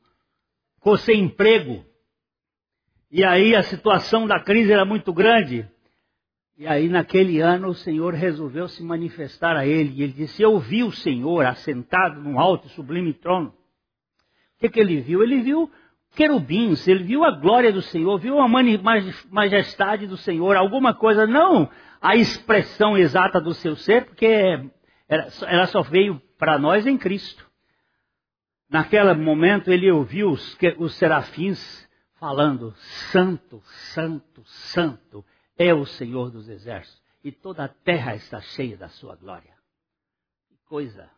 [0.75, 1.85] ficou sem emprego.
[3.11, 5.69] E aí a situação da crise era muito grande.
[6.57, 9.93] E aí naquele ano o Senhor resolveu se manifestar a ele.
[9.95, 13.49] E ele disse: Eu vi o Senhor assentado num alto e sublime trono.
[13.49, 15.21] O que, que ele viu?
[15.21, 15.71] Ele viu
[16.15, 18.47] querubins, ele viu a glória do Senhor, viu a
[19.29, 21.69] majestade do Senhor, alguma coisa, não
[22.01, 24.69] a expressão exata do seu ser, porque
[25.07, 27.46] ela só veio para nós em Cristo.
[28.69, 31.87] Naquele momento ele ouviu os, os serafins
[32.19, 32.73] falando:
[33.11, 33.61] Santo,
[33.93, 35.25] Santo, Santo
[35.57, 39.53] é o Senhor dos Exércitos, e toda a terra está cheia da sua glória.
[40.49, 41.09] Que coisa!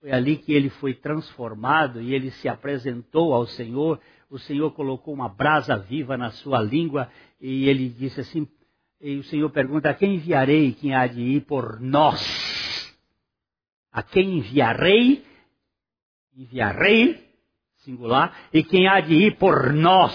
[0.00, 4.00] Foi ali que ele foi transformado e ele se apresentou ao Senhor.
[4.30, 8.48] O Senhor colocou uma brasa viva na sua língua e ele disse assim:
[9.00, 12.94] e o Senhor pergunta: A quem enviarei quem há de ir por nós?
[13.90, 15.24] A quem enviarei
[16.36, 17.28] enviarei,
[17.78, 20.14] singular, e quem há de ir por nós.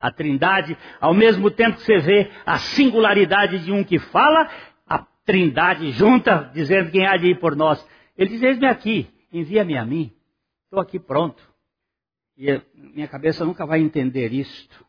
[0.00, 4.48] A trindade, ao mesmo tempo que você vê a singularidade de um que fala,
[4.86, 7.84] a trindade junta, dizendo quem há de ir por nós.
[8.16, 10.12] Ele diz, eis-me aqui, envia-me a mim.
[10.64, 11.42] Estou aqui pronto.
[12.36, 14.84] E minha cabeça nunca vai entender isto.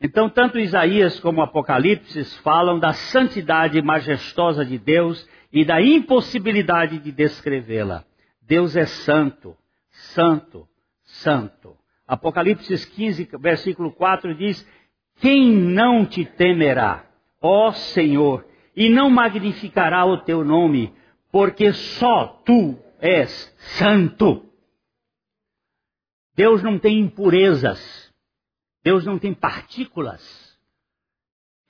[0.00, 7.12] Então, tanto Isaías como Apocalipse falam da santidade majestosa de Deus e da impossibilidade de
[7.12, 8.04] descrevê-la.
[8.50, 9.56] Deus é santo,
[10.12, 10.68] santo,
[11.04, 11.78] santo.
[12.04, 14.66] Apocalipse 15, versículo 4 diz:
[15.20, 17.08] Quem não te temerá,
[17.40, 20.92] ó Senhor, e não magnificará o teu nome,
[21.30, 24.44] porque só tu és santo.
[26.34, 28.12] Deus não tem impurezas,
[28.82, 30.58] Deus não tem partículas.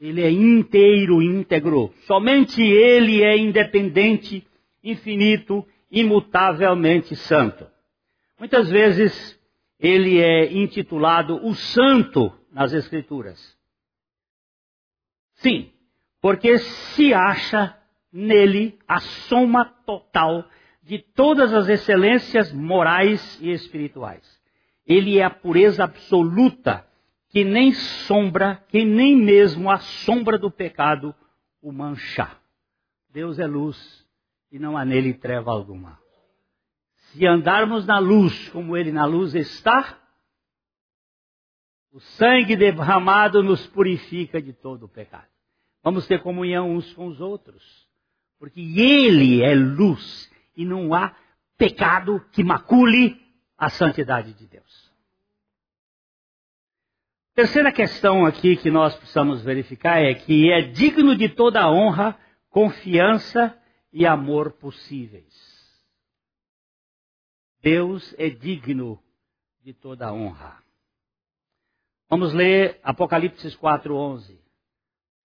[0.00, 1.92] Ele é inteiro, íntegro.
[2.06, 4.48] Somente Ele é independente,
[4.82, 7.66] infinito imutavelmente santo.
[8.38, 9.38] Muitas vezes
[9.78, 13.58] ele é intitulado o Santo nas Escrituras.
[15.34, 15.72] Sim,
[16.20, 17.76] porque se acha
[18.12, 20.46] nele a soma total
[20.82, 24.40] de todas as excelências morais e espirituais.
[24.86, 26.86] Ele é a pureza absoluta,
[27.28, 31.14] que nem sombra, que nem mesmo a sombra do pecado
[31.62, 32.30] o mancha.
[33.12, 34.04] Deus é luz,
[34.50, 35.98] e não há nele treva alguma.
[37.12, 39.98] Se andarmos na luz como ele na luz está,
[41.92, 45.28] o sangue derramado nos purifica de todo o pecado.
[45.82, 47.88] Vamos ter comunhão uns com os outros,
[48.38, 51.16] porque ele é luz e não há
[51.56, 53.20] pecado que macule
[53.56, 54.90] a santidade de Deus.
[57.34, 62.18] Terceira questão aqui que nós precisamos verificar é que é digno de toda honra,
[62.50, 63.56] confiança
[63.92, 65.34] e amor possíveis.
[67.62, 68.98] Deus é digno
[69.62, 70.62] de toda honra.
[72.08, 74.38] Vamos ler Apocalipse 4:11.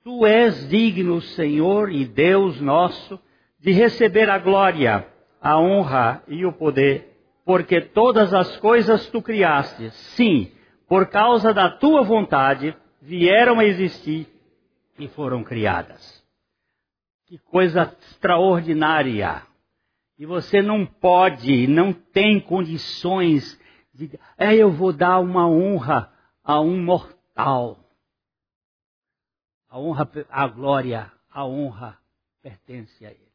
[0.03, 3.19] Tu és digno, Senhor e Deus nosso,
[3.59, 5.07] de receber a glória,
[5.41, 9.89] a honra e o poder, porque todas as coisas tu criaste.
[10.15, 10.51] Sim,
[10.87, 14.27] por causa da tua vontade vieram a existir
[14.99, 16.14] e foram criadas.
[17.25, 19.45] Que coisa extraordinária!
[20.17, 23.59] E você não pode, não tem condições
[23.93, 26.13] de, é, eu vou dar uma honra
[26.43, 27.79] a um mortal.
[29.67, 31.99] A honra, a glória, a honra
[32.41, 33.33] pertence a ele.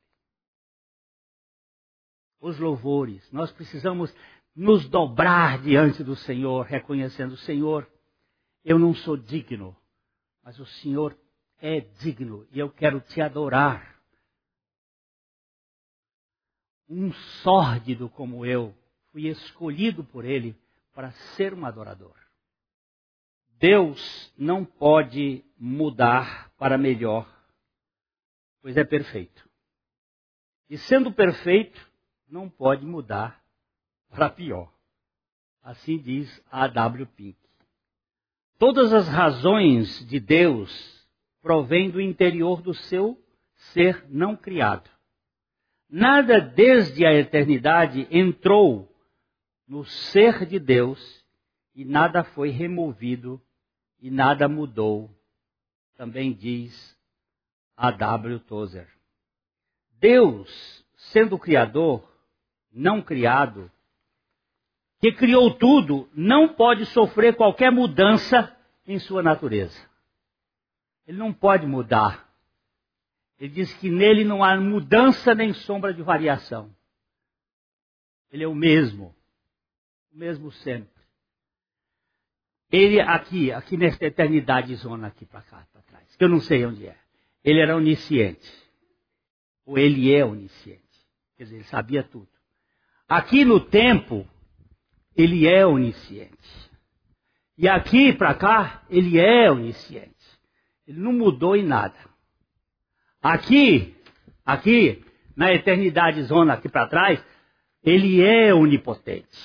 [2.41, 4.15] Os louvores, nós precisamos
[4.55, 7.91] nos dobrar diante do Senhor, reconhecendo: Senhor,
[8.65, 9.77] eu não sou digno,
[10.43, 11.19] mas o Senhor
[11.61, 14.01] é digno e eu quero te adorar.
[16.89, 18.75] Um sórdido como eu
[19.13, 20.57] fui escolhido por Ele
[20.93, 22.17] para ser um adorador.
[23.59, 27.29] Deus não pode mudar para melhor,
[28.63, 29.49] pois é perfeito.
[30.69, 31.91] E sendo perfeito,
[32.29, 33.43] não pode mudar
[34.09, 34.73] para pior.
[35.63, 36.67] Assim diz A.
[36.67, 37.07] W.
[37.07, 37.39] Pink.
[38.59, 41.00] Todas as razões de Deus
[41.41, 43.19] provêm do interior do seu
[43.73, 44.89] ser não criado.
[45.89, 48.89] Nada desde a eternidade entrou
[49.67, 51.25] no ser de Deus
[51.75, 53.41] e nada foi removido
[54.01, 55.11] e nada mudou.
[55.97, 56.97] Também diz
[57.77, 57.91] A.
[57.91, 58.39] W.
[58.41, 58.89] Tozer.
[59.99, 62.09] Deus, sendo Criador,
[62.73, 63.71] não criado,
[65.01, 69.90] que criou tudo, não pode sofrer qualquer mudança em sua natureza.
[71.11, 72.33] Ele não pode mudar.
[73.37, 76.73] Ele diz que nele não há mudança nem sombra de variação.
[78.31, 79.13] Ele é o mesmo.
[80.13, 81.03] O mesmo sempre.
[82.71, 86.65] Ele aqui, aqui nesta eternidade zona aqui para cá, para trás, que eu não sei
[86.65, 86.97] onde é.
[87.43, 88.49] Ele era onisciente.
[89.67, 90.81] Ou ele é onisciente.
[91.37, 92.29] Quer dizer, ele sabia tudo.
[93.09, 94.25] Aqui no tempo,
[95.17, 96.71] ele é onisciente.
[97.59, 100.20] E aqui para cá, ele é onisciente.
[100.91, 101.95] Ele não mudou em nada.
[103.23, 103.95] Aqui,
[104.45, 105.05] aqui,
[105.37, 107.25] na eternidade zona aqui para trás,
[107.85, 109.39] ele é onipotente.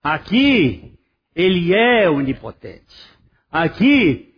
[0.00, 0.96] Aqui,
[1.34, 2.94] ele é onipotente.
[3.50, 4.32] Aqui,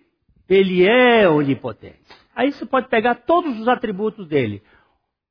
[0.48, 2.00] ele é onipotente.
[2.34, 4.62] Aí você pode pegar todos os atributos dele: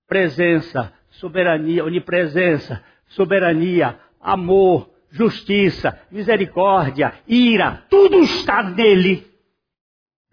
[0.08, 9.33] presença, soberania, onipresença, soberania, amor, justiça, misericórdia, ira, tudo está nele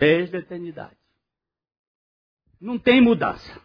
[0.01, 0.97] desde a eternidade.
[2.59, 3.61] Não tem mudança.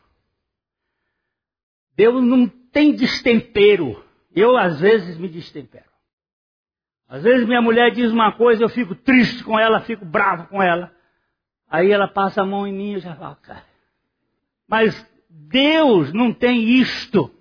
[1.96, 4.04] Deus não tem destempero.
[4.36, 5.90] Eu, às vezes, me destempero.
[7.08, 10.62] Às vezes, minha mulher diz uma coisa, eu fico triste com ela, fico bravo com
[10.62, 10.94] ela.
[11.70, 13.66] Aí ela passa a mão em mim e já fala, cara.
[14.68, 14.94] Mas
[15.30, 17.32] Deus não tem isto.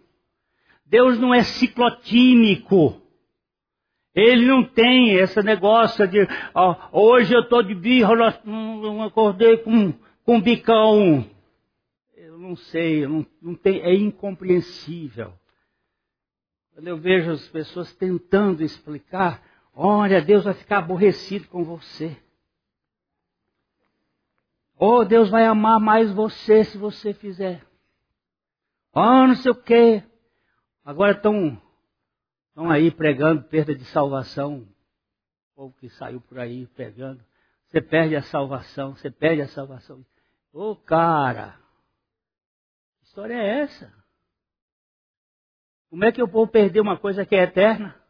[0.86, 3.02] Deus não é ciclotímico.
[4.14, 6.20] Ele não tem esse negócio de,
[6.92, 9.92] hoje eu estou de birra, não acordei com,
[10.24, 11.28] com bicão.
[12.16, 15.32] Eu não sei, eu não, não tem, é incompreensível.
[16.72, 19.42] Quando eu vejo as pessoas tentando explicar,
[19.74, 22.16] olha, Deus vai ficar aborrecido com você.
[24.76, 27.64] Oh, Deus vai amar mais você se você fizer.
[28.92, 30.04] Oh, não sei o quê.
[30.84, 31.60] Agora estão
[32.54, 34.68] estão aí pregando perda de salvação.
[35.52, 37.20] O povo que saiu por aí pregando.
[37.68, 40.06] Você perde a salvação, você perde a salvação.
[40.52, 41.58] Ô oh, cara,
[43.00, 43.92] que história é essa?
[45.90, 48.00] Como é que eu vou perder uma coisa que é eterna?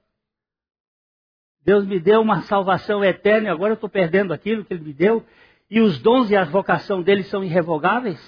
[1.62, 4.92] Deus me deu uma salvação eterna e agora eu estou perdendo aquilo que Ele me
[4.92, 5.26] deu.
[5.70, 8.20] E os dons e a vocação dele são irrevogáveis?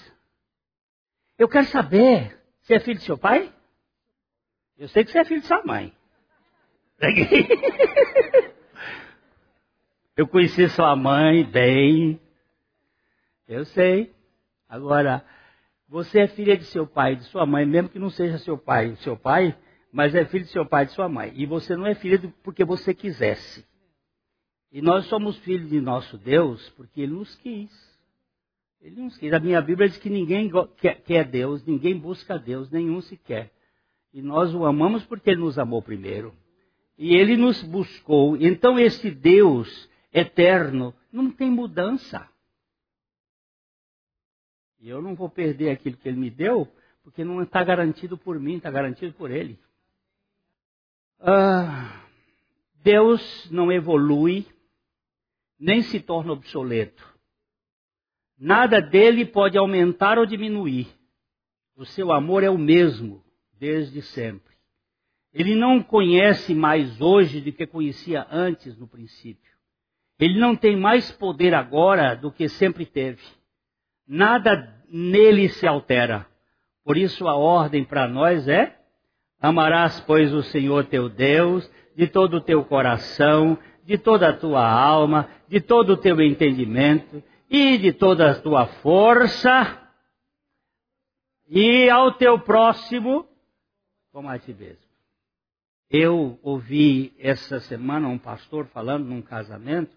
[1.38, 3.52] Eu quero saber, você é filho de seu pai?
[4.78, 5.94] Eu sei que você é filho de sua mãe.
[10.16, 12.18] Eu conheci sua mãe bem.
[13.46, 14.14] Eu sei.
[14.68, 15.24] Agora,
[15.88, 18.56] você é filha de seu pai e de sua mãe, mesmo que não seja seu
[18.56, 19.56] pai seu pai,
[19.92, 21.32] mas é filho de seu pai e de sua mãe.
[21.34, 23.64] E você não é filho de, porque você quisesse.
[24.72, 27.70] E nós somos filhos de nosso Deus porque Ele nos quis.
[28.80, 29.32] Ele nos quis.
[29.32, 30.50] A minha Bíblia diz que ninguém
[31.04, 33.52] quer Deus, ninguém busca Deus, nenhum se quer.
[34.12, 36.34] E nós o amamos porque ele nos amou primeiro.
[36.98, 38.36] E ele nos buscou.
[38.36, 42.28] Então esse Deus eterno não tem mudança.
[44.78, 46.70] E eu não vou perder aquilo que ele me deu,
[47.02, 49.58] porque não está garantido por mim, está garantido por ele.
[51.18, 52.04] Ah,
[52.82, 54.46] Deus não evolui,
[55.58, 57.04] nem se torna obsoleto.
[58.38, 60.88] Nada dele pode aumentar ou diminuir.
[61.74, 64.55] O seu amor é o mesmo, desde sempre.
[65.38, 69.52] Ele não conhece mais hoje do que conhecia antes, no princípio.
[70.18, 73.22] Ele não tem mais poder agora do que sempre teve.
[74.08, 76.26] Nada nele se altera.
[76.82, 78.80] Por isso a ordem para nós é:
[79.38, 84.66] amarás, pois, o Senhor teu Deus de todo o teu coração, de toda a tua
[84.66, 89.86] alma, de todo o teu entendimento e de toda a tua força,
[91.46, 93.28] e ao teu próximo
[94.10, 94.85] como a ti mesmo.
[95.88, 99.96] Eu ouvi essa semana um pastor falando num casamento,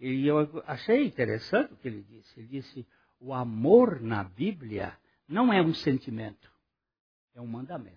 [0.00, 2.40] e eu achei interessante o que ele disse.
[2.40, 2.86] Ele disse:
[3.20, 4.96] o amor na Bíblia
[5.28, 6.50] não é um sentimento,
[7.34, 7.96] é um mandamento.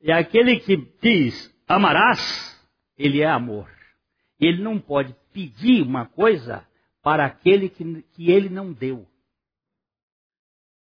[0.00, 2.20] E aquele que diz amarás,
[2.96, 3.68] ele é amor.
[4.40, 6.66] Ele não pode pedir uma coisa
[7.02, 9.06] para aquele que, que ele não deu.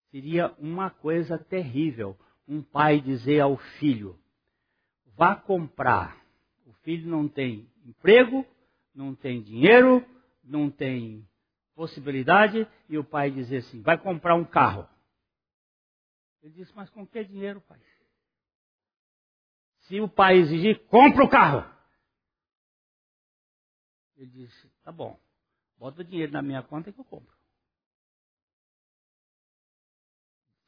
[0.10, 2.18] Seria uma coisa terrível
[2.48, 4.20] um pai dizer ao filho:
[5.16, 6.22] vá comprar.
[6.66, 8.46] O filho não tem emprego,
[8.94, 10.06] não tem dinheiro,
[10.44, 11.28] não tem
[11.76, 14.88] possibilidade, e o pai dizer assim: vai comprar um carro.
[16.42, 17.80] Ele disse: mas com que dinheiro, pai?
[19.88, 21.70] Se o pai exigir, compra o carro.
[24.16, 25.20] Ele disse: tá bom,
[25.78, 27.33] bota o dinheiro na minha conta que eu compro.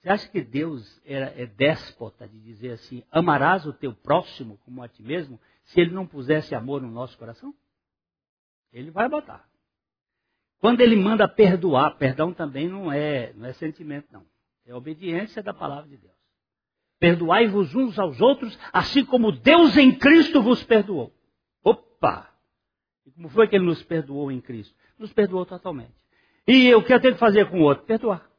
[0.06, 4.84] Você acha que Deus é, é déspota de dizer assim: amarás o teu próximo como
[4.84, 7.52] a ti mesmo, se ele não pusesse amor no nosso coração?
[8.72, 9.50] Ele vai botar.
[10.60, 14.24] Quando ele manda perdoar, perdão também não é, não é sentimento, não.
[14.64, 16.14] É obediência da palavra de Deus.
[17.00, 21.12] Perdoai-vos uns aos outros, assim como Deus em Cristo vos perdoou.
[21.64, 22.30] Opa!
[23.08, 24.76] E como foi que ele nos perdoou em Cristo?
[25.00, 25.96] Nos perdoou totalmente.
[26.48, 27.86] E o que eu tenho que fazer com o outro?
[27.86, 28.35] Perdoar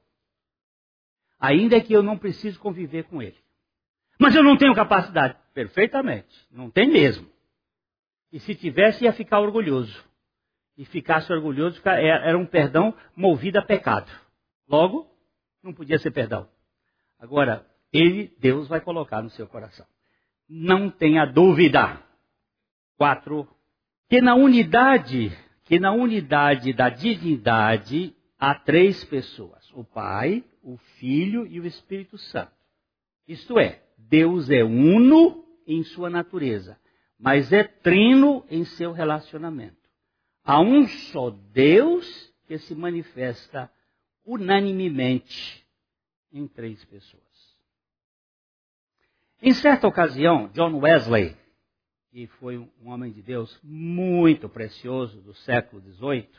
[1.38, 3.36] ainda que eu não precise conviver com ele.
[4.18, 5.36] Mas eu não tenho capacidade.
[5.52, 6.34] Perfeitamente.
[6.50, 7.28] Não tem mesmo.
[8.32, 10.04] E se tivesse, ia ficar orgulhoso.
[10.76, 14.10] E ficasse orgulhoso, é, era um perdão movido a pecado.
[14.68, 15.10] Logo,
[15.62, 16.48] não podia ser perdão.
[17.18, 19.86] Agora, ele, Deus, vai colocar no seu coração.
[20.48, 22.02] Não tenha dúvida.
[22.96, 23.48] Quatro.
[24.08, 31.46] Que na unidade, que na unidade da divindade há três pessoas: o Pai, o Filho
[31.46, 32.52] e o Espírito Santo.
[33.28, 36.78] Isto é, Deus é uno em sua natureza,
[37.18, 39.76] mas é trino em seu relacionamento.
[40.42, 43.70] Há um só Deus que se manifesta
[44.24, 45.66] unanimemente
[46.32, 47.22] em três pessoas.
[49.42, 51.36] Em certa ocasião, John Wesley,
[52.10, 56.30] que foi um homem de Deus muito precioso do século XVIII,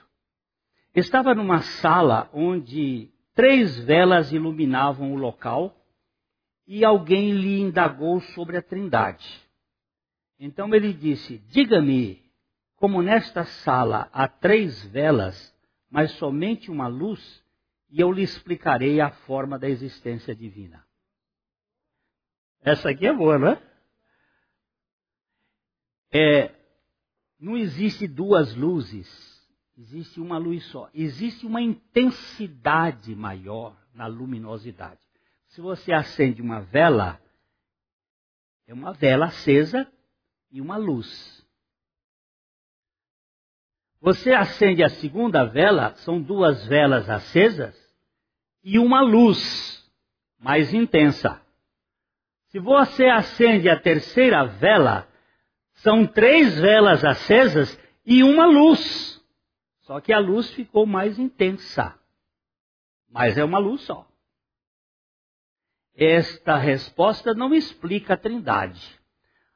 [0.96, 5.80] estava numa sala onde Três velas iluminavam o local
[6.66, 9.40] e alguém lhe indagou sobre a Trindade.
[10.40, 12.20] Então ele disse: Diga-me,
[12.78, 15.56] como nesta sala há três velas,
[15.88, 17.44] mas somente uma luz,
[17.92, 20.84] e eu lhe explicarei a forma da existência divina.
[22.62, 23.62] Essa aqui é boa, não é?
[26.12, 26.56] é
[27.40, 29.27] não existe duas luzes
[29.78, 30.90] Existe uma luz só.
[30.94, 35.00] Existe uma intensidade maior na luminosidade.
[35.50, 37.22] Se você acende uma vela,
[38.66, 39.88] é uma vela acesa
[40.52, 41.46] e uma luz.
[44.02, 47.76] Você acende a segunda vela, são duas velas acesas
[48.64, 49.88] e uma luz
[50.40, 51.42] mais intensa.
[52.48, 55.08] Se você acende a terceira vela,
[55.76, 59.17] são três velas acesas e uma luz.
[59.88, 61.98] Só que a luz ficou mais intensa.
[63.10, 64.06] Mas é uma luz só.
[65.96, 69.00] Esta resposta não explica a trindade,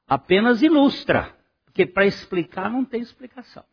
[0.08, 3.64] apenas ilustra, porque para explicar não tem explicação.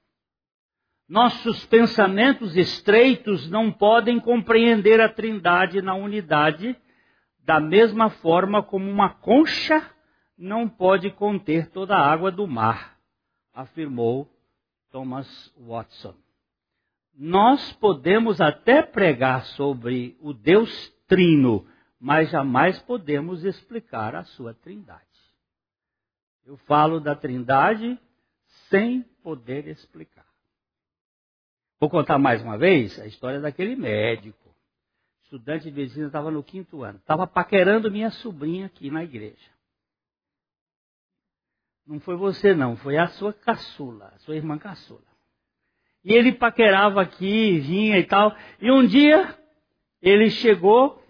[1.09, 6.77] Nossos pensamentos estreitos não podem compreender a trindade na unidade,
[7.39, 9.89] da mesma forma como uma concha
[10.37, 12.99] não pode conter toda a água do mar,
[13.55, 14.29] afirmou
[14.91, 16.28] Thomas Watson.
[17.21, 20.71] Nós podemos até pregar sobre o Deus
[21.09, 21.67] Trino,
[21.99, 25.03] mas jamais podemos explicar a sua Trindade.
[26.47, 27.99] Eu falo da Trindade
[28.69, 30.25] sem poder explicar.
[31.81, 34.55] Vou contar mais uma vez a história daquele médico.
[35.25, 36.99] Estudante de medicina, estava no quinto ano.
[37.01, 39.51] Estava paquerando minha sobrinha aqui na igreja.
[41.85, 45.08] Não foi você, não, foi a sua caçula, a sua irmã caçula.
[46.05, 48.37] E ele paquerava aqui, vinha e tal.
[48.61, 49.39] E um dia
[50.01, 51.03] ele chegou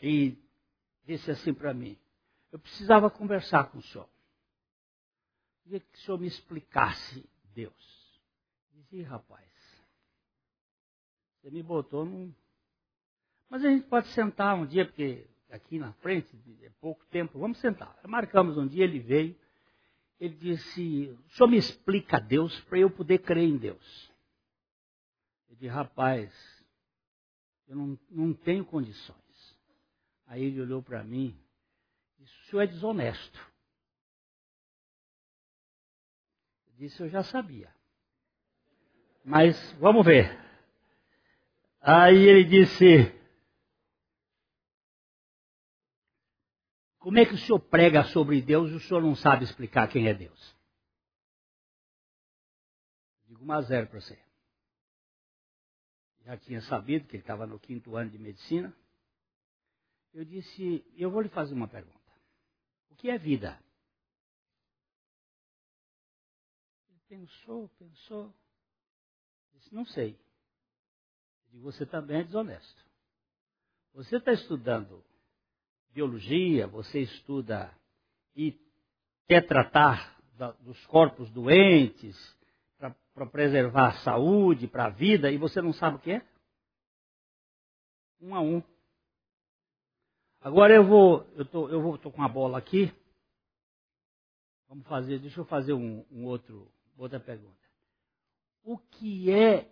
[0.00, 0.36] e
[1.04, 1.98] disse assim para mim:
[2.50, 4.08] Eu precisava conversar com o senhor.
[5.62, 7.24] Queria que o senhor me explicasse
[7.54, 8.20] Deus.
[8.74, 9.48] Eu disse, rapaz,
[11.40, 12.32] você me botou num.
[13.48, 17.58] Mas a gente pode sentar um dia, porque aqui na frente é pouco tempo, vamos
[17.58, 17.98] sentar.
[18.06, 19.36] Marcamos um dia, ele veio,
[20.22, 24.12] ele disse, senhor me explica Deus para eu poder crer em Deus.
[25.48, 26.32] Eu disse, rapaz,
[27.66, 29.18] eu não, não tenho condições.
[30.26, 31.36] Aí ele olhou para mim
[32.20, 33.52] e disse, o senhor é desonesto.
[36.68, 37.74] Eu disse, eu já sabia.
[39.24, 40.38] Mas vamos ver.
[41.80, 43.12] Aí ele disse,
[47.02, 50.06] Como é que o senhor prega sobre Deus e o senhor não sabe explicar quem
[50.06, 50.56] é Deus?
[53.26, 54.16] Digo uma zero para você.
[56.20, 58.72] Já tinha sabido que ele estava no quinto ano de medicina.
[60.14, 61.98] Eu disse, eu vou lhe fazer uma pergunta.
[62.90, 63.60] O que é vida?
[66.88, 68.32] Ele pensou, pensou.
[69.54, 70.12] Disse, não sei.
[71.46, 72.84] Eu digo, você também é desonesto.
[73.92, 75.04] Você está estudando
[75.92, 77.72] biologia, você estuda
[78.34, 78.58] e
[79.28, 82.16] quer tratar da, dos corpos doentes,
[83.14, 86.26] para preservar a saúde, para a vida, e você não sabe o que é?
[88.20, 88.62] Um a um.
[90.40, 92.92] Agora eu vou, eu tô, eu vou, tô com a bola aqui.
[94.68, 96.66] Vamos fazer, deixa eu fazer um, um outro,
[96.96, 97.60] outra pergunta.
[98.64, 99.70] O que é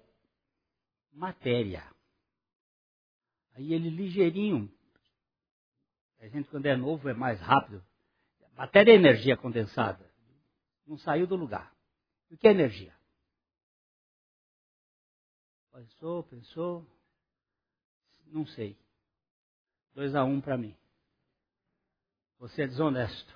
[1.12, 1.83] matéria?
[3.55, 4.71] Aí ele ligeirinho
[6.21, 7.83] a gente, quando é novo, é mais rápido.
[8.57, 10.05] Matéria é energia condensada.
[10.87, 11.73] Não saiu do lugar.
[12.31, 12.93] O que é energia?
[15.73, 16.87] Pensou, pensou.
[18.27, 18.77] Não sei.
[19.95, 20.77] 2 a 1 um para mim.
[22.39, 23.35] Você é desonesto.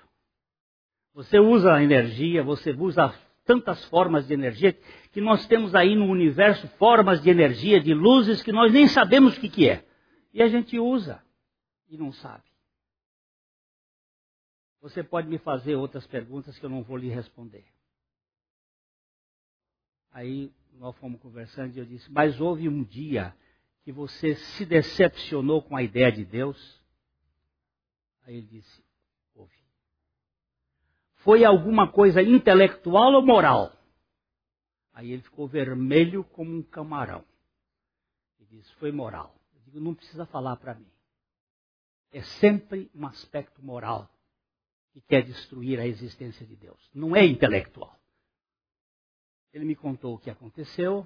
[1.13, 3.13] Você usa a energia, você usa
[3.45, 4.73] tantas formas de energia
[5.11, 9.37] que nós temos aí no universo formas de energia, de luzes que nós nem sabemos
[9.37, 9.87] o que, que é.
[10.33, 11.23] E a gente usa
[11.87, 12.43] e não sabe.
[14.85, 17.65] Você pode me fazer outras perguntas que eu não vou lhe responder.
[20.11, 23.35] Aí nós fomos conversando e eu disse: Mas houve um dia
[23.83, 26.79] que você se decepcionou com a ideia de Deus?
[28.27, 28.85] Aí ele disse:
[29.33, 29.57] Houve.
[31.15, 33.75] Foi alguma coisa intelectual ou moral?
[34.93, 37.25] Aí ele ficou vermelho como um camarão.
[38.39, 39.35] Ele disse: Foi moral.
[39.55, 40.91] Eu digo: Não precisa falar para mim.
[42.11, 44.11] É sempre um aspecto moral
[44.95, 46.79] que quer destruir a existência de Deus.
[46.93, 47.99] Não é intelectual.
[49.51, 51.05] Ele me contou o que aconteceu,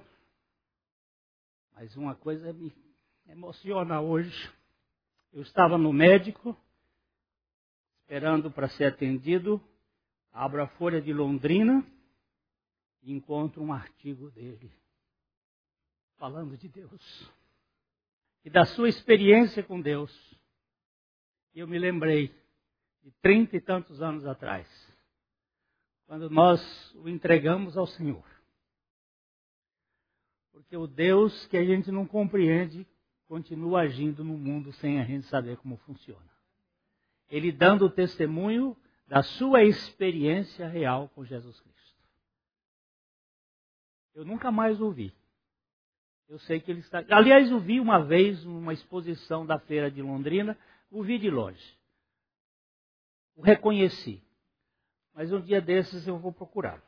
[1.74, 2.72] mas uma coisa me
[3.28, 4.54] emociona hoje.
[5.34, 6.56] Eu estava no médico,
[8.02, 9.60] esperando para ser atendido,
[10.32, 11.84] abro a Folha de Londrina
[13.02, 14.72] e encontro um artigo dele
[16.18, 17.28] falando de Deus
[18.46, 20.16] e da sua experiência com Deus.
[21.56, 22.32] Eu me lembrei
[23.04, 24.68] de trinta e tantos anos atrás,
[26.06, 28.24] quando nós o entregamos ao Senhor.
[30.52, 32.86] Porque o Deus que a gente não compreende
[33.28, 36.30] continua agindo no mundo sem a gente saber como funciona.
[37.30, 38.76] Ele dando o testemunho
[39.08, 41.80] da sua experiência real com Jesus Cristo.
[44.16, 45.14] Eu nunca mais ouvi.
[46.28, 47.04] Eu sei que ele está.
[47.10, 50.58] Aliás, eu vi uma vez numa exposição da feira de Londrina,
[50.92, 51.79] o vi de longe
[53.40, 54.22] o reconheci.
[55.14, 56.84] Mas um dia desses eu vou procurá-lo.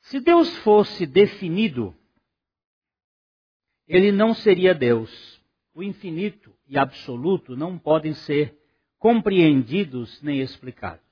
[0.00, 1.96] Se Deus fosse definido,
[3.86, 5.40] ele não seria Deus.
[5.72, 8.58] O infinito e absoluto não podem ser
[8.98, 11.04] compreendidos nem explicados.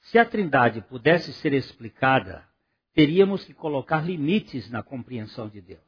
[0.00, 2.46] Se a Trindade pudesse ser explicada,
[2.94, 5.80] teríamos que colocar limites na compreensão de Deus.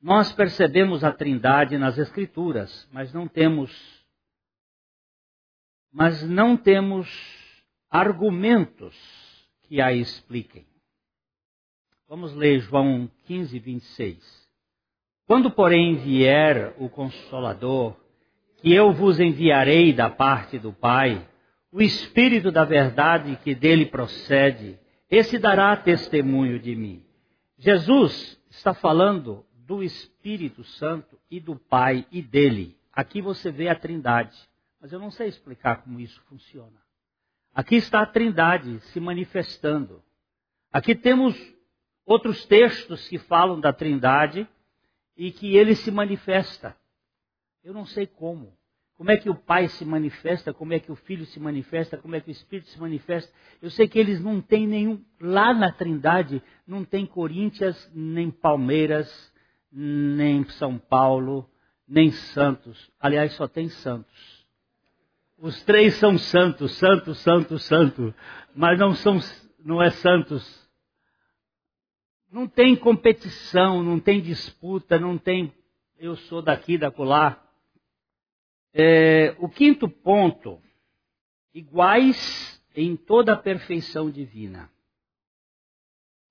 [0.00, 3.97] Nós percebemos a Trindade nas Escrituras, mas não temos
[5.92, 7.08] mas não temos
[7.90, 8.94] argumentos
[9.62, 10.66] que a expliquem.
[12.08, 14.48] Vamos ler João 15, 26.
[15.26, 17.94] Quando, porém, vier o Consolador,
[18.56, 21.28] que eu vos enviarei da parte do Pai,
[21.70, 24.78] o Espírito da verdade que dele procede,
[25.10, 27.04] esse dará testemunho de mim.
[27.58, 32.76] Jesus está falando do Espírito Santo e do Pai e dele.
[32.92, 34.36] Aqui você vê a Trindade.
[34.80, 36.80] Mas eu não sei explicar como isso funciona.
[37.54, 40.02] Aqui está a Trindade se manifestando.
[40.72, 41.36] Aqui temos
[42.04, 44.48] outros textos que falam da Trindade
[45.16, 46.76] e que ele se manifesta.
[47.64, 48.56] Eu não sei como.
[48.96, 52.16] Como é que o Pai se manifesta, como é que o Filho se manifesta, como
[52.16, 53.32] é que o Espírito se manifesta.
[53.62, 55.04] Eu sei que eles não têm nenhum.
[55.20, 59.32] Lá na Trindade não tem Coríntias, nem Palmeiras,
[59.70, 61.48] nem São Paulo,
[61.86, 62.90] nem Santos.
[62.98, 64.37] Aliás, só tem Santos.
[65.38, 68.14] Os três são santos, santo, santo, santo,
[68.54, 69.18] mas não são,
[69.64, 70.68] não é santos.
[72.30, 75.52] Não tem competição, não tem disputa, não tem
[75.98, 77.44] eu sou daqui, da colar.
[78.72, 80.60] É, o quinto ponto,
[81.52, 84.70] iguais em toda a perfeição divina.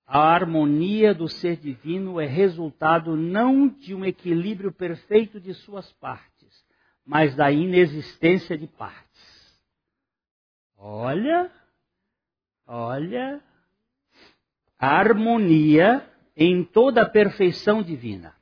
[0.06, 6.37] A harmonia do ser divino é resultado não de um equilíbrio perfeito de suas partes,
[7.08, 9.58] mas da inexistência de partes.
[10.76, 11.50] Olha,
[12.66, 13.42] olha,
[14.78, 16.06] a harmonia
[16.36, 18.36] em toda a perfeição divina.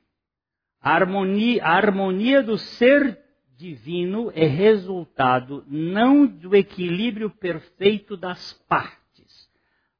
[0.81, 3.17] A harmonia, a harmonia do ser
[3.55, 9.49] divino é resultado não do equilíbrio perfeito das partes,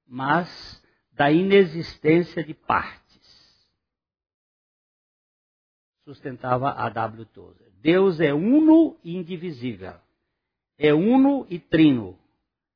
[0.06, 3.08] mas da inexistência de partes.
[6.04, 7.26] Sustentava a W.
[7.28, 7.67] Tozer.
[7.82, 9.94] Deus é uno e indivisível.
[10.78, 12.18] É uno e trino,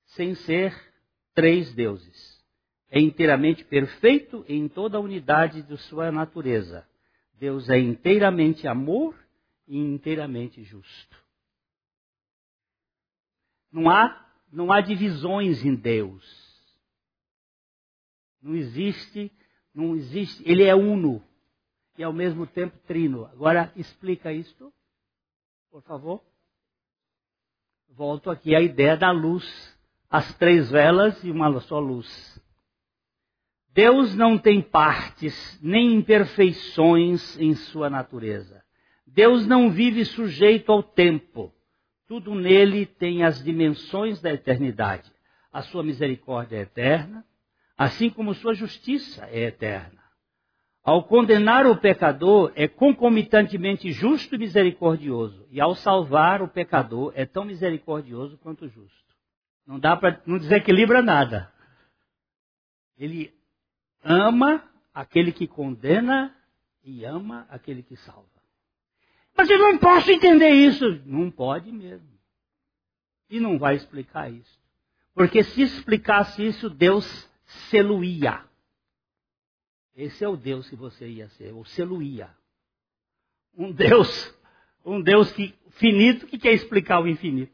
[0.05, 0.75] sem ser
[1.33, 2.41] três deuses.
[2.89, 6.87] É inteiramente perfeito em toda a unidade de sua natureza.
[7.33, 9.15] Deus é inteiramente amor
[9.67, 11.17] e inteiramente justo.
[13.71, 16.23] Não há, não há divisões em Deus.
[18.41, 19.31] Não existe,
[19.73, 21.23] não existe, ele é uno
[21.97, 23.25] e ao mesmo tempo trino.
[23.25, 24.73] Agora explica isto,
[25.71, 26.21] por favor.
[27.89, 29.77] Volto aqui à ideia da luz,
[30.09, 32.39] as três velas e uma só luz.
[33.73, 38.61] Deus não tem partes nem imperfeições em sua natureza.
[39.07, 41.53] Deus não vive sujeito ao tempo.
[42.05, 45.09] Tudo nele tem as dimensões da eternidade.
[45.53, 47.25] A sua misericórdia é eterna,
[47.77, 50.00] assim como sua justiça é eterna.
[50.83, 57.23] Ao condenar o pecador, é concomitantemente justo e misericordioso, e ao salvar o pecador, é
[57.25, 59.01] tão misericordioso quanto justo.
[59.65, 61.51] Não dá para, não desequilibra nada.
[62.97, 63.31] Ele
[64.03, 64.63] ama
[64.93, 66.35] aquele que condena
[66.83, 68.27] e ama aquele que salva.
[69.37, 71.01] Mas eu não posso entender isso.
[71.05, 72.09] Não pode mesmo.
[73.29, 74.59] E não vai explicar isso.
[75.13, 77.29] Porque se explicasse isso, Deus
[77.69, 78.43] Seluia.
[79.95, 82.35] Esse é o Deus que você ia ser, o Seluia.
[83.53, 84.33] Um Deus,
[84.85, 87.53] um Deus que, finito que quer explicar o infinito.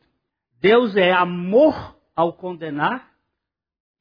[0.60, 3.16] Deus é amor ao condenar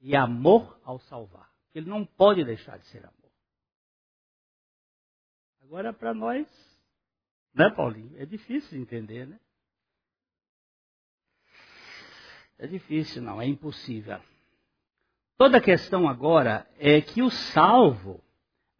[0.01, 1.51] e amor ao salvar.
[1.75, 3.33] Ele não pode deixar de ser amor.
[5.63, 6.47] Agora, para nós,
[7.55, 8.15] né, Paulinho?
[8.21, 9.41] É difícil entender, né?
[12.59, 14.21] É difícil, não, é impossível.
[15.37, 18.23] Toda a questão agora é que o salvo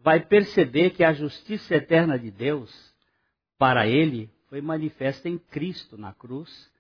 [0.07, 2.95] vai perceber que a justiça eterna de Deus,
[3.59, 6.71] para ele, foi manifesta em Cristo na cruz,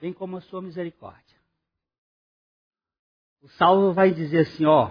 [0.00, 1.36] bem como a sua misericórdia.
[3.42, 4.90] O salvo vai dizer assim: ó,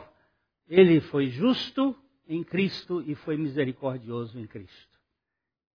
[0.68, 1.96] ele foi justo
[2.28, 5.00] em Cristo e foi misericordioso em Cristo.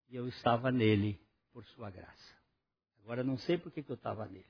[0.08, 1.18] E eu estava nele
[1.52, 2.34] por sua graça.
[3.02, 4.46] Agora não sei por que, eu estava nele.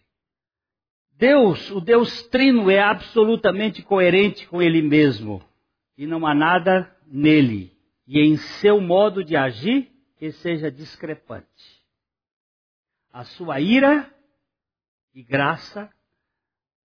[1.13, 5.43] Deus, o Deus Trino, é absolutamente coerente com Ele mesmo.
[5.97, 7.77] E não há nada nele
[8.07, 11.83] e em seu modo de agir que seja discrepante.
[13.13, 14.13] A sua ira
[15.15, 15.91] e graça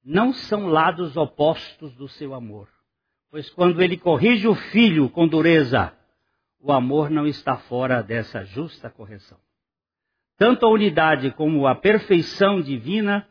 [0.03, 2.70] não são lados opostos do seu amor.
[3.30, 5.93] Pois quando ele corrige o filho com dureza,
[6.59, 9.38] o amor não está fora dessa justa correção.
[10.38, 13.28] Tanto a unidade como a perfeição divina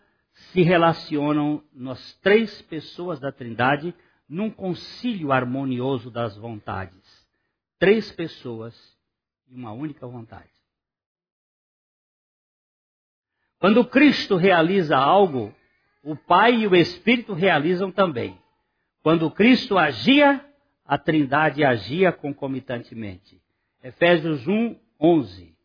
[0.52, 3.94] se relacionam nas três pessoas da Trindade
[4.28, 7.26] num concílio harmonioso das vontades.
[7.78, 8.74] Três pessoas
[9.48, 10.50] e uma única vontade.
[13.58, 15.54] Quando Cristo realiza algo,
[16.02, 18.38] o Pai e o Espírito realizam também.
[19.02, 20.44] Quando Cristo agia,
[20.84, 23.40] a Trindade agia concomitantemente.
[23.82, 25.56] Efésios 1, 11.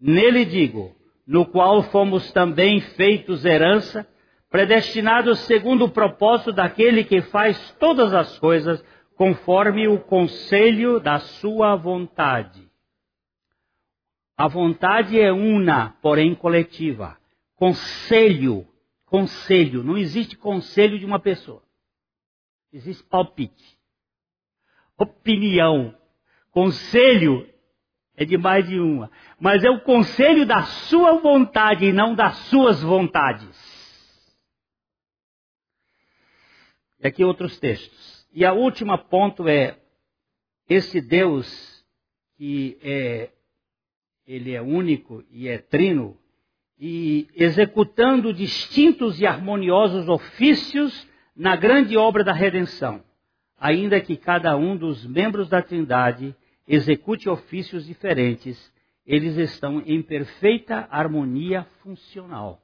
[0.00, 0.94] Nele digo,
[1.26, 4.06] no qual fomos também feitos herança,
[4.50, 8.84] predestinados segundo o propósito daquele que faz todas as coisas
[9.16, 12.68] conforme o conselho da sua vontade.
[14.36, 17.16] A vontade é una, porém coletiva.
[17.54, 18.66] Conselho,
[19.04, 19.84] conselho.
[19.84, 21.62] Não existe conselho de uma pessoa.
[22.72, 23.78] Existe palpite.
[24.98, 25.94] Opinião.
[26.50, 27.46] Conselho
[28.16, 29.10] é de mais de uma.
[29.38, 33.69] Mas é o conselho da sua vontade e não das suas vontades.
[37.00, 38.26] E aqui outros textos.
[38.32, 39.76] E a última ponto é
[40.68, 41.84] esse Deus
[42.36, 43.30] que é
[44.26, 46.16] ele é único e é trino
[46.78, 53.02] e executando distintos e harmoniosos ofícios na grande obra da redenção,
[53.58, 56.34] ainda que cada um dos membros da Trindade
[56.66, 58.72] execute ofícios diferentes,
[59.04, 62.62] eles estão em perfeita harmonia funcional.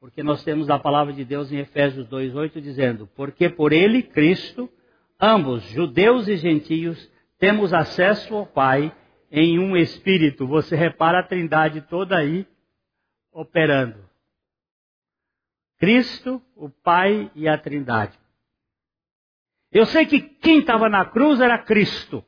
[0.00, 4.70] Porque nós temos a palavra de Deus em Efésios 2:8 dizendo: "Porque por ele, Cristo,
[5.20, 8.94] ambos, judeus e gentios, temos acesso ao Pai
[9.30, 10.46] em um espírito".
[10.46, 12.46] Você repara a Trindade toda aí
[13.32, 14.08] operando.
[15.78, 18.18] Cristo, o Pai e a Trindade.
[19.70, 22.24] Eu sei que quem estava na cruz era Cristo.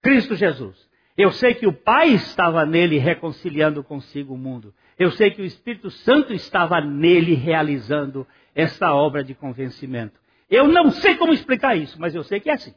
[0.00, 0.88] Cristo Jesus.
[1.16, 4.72] Eu sei que o Pai estava nele reconciliando consigo o mundo.
[4.98, 10.18] Eu sei que o Espírito Santo estava nele realizando esta obra de convencimento.
[10.50, 12.74] Eu não sei como explicar isso, mas eu sei que é assim.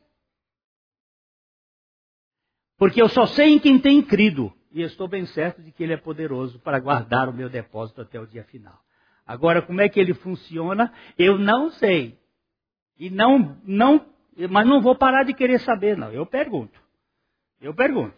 [2.78, 4.53] Porque eu só sei em quem tem crido.
[4.72, 8.19] E estou bem certo de que ele é poderoso para guardar o meu depósito até
[8.19, 8.80] o dia final.
[9.26, 10.93] Agora, como é que ele funciona?
[11.17, 12.17] Eu não sei.
[12.97, 14.05] E não, não,
[14.49, 16.11] mas não vou parar de querer saber, não.
[16.11, 16.80] Eu pergunto.
[17.59, 18.17] Eu pergunto.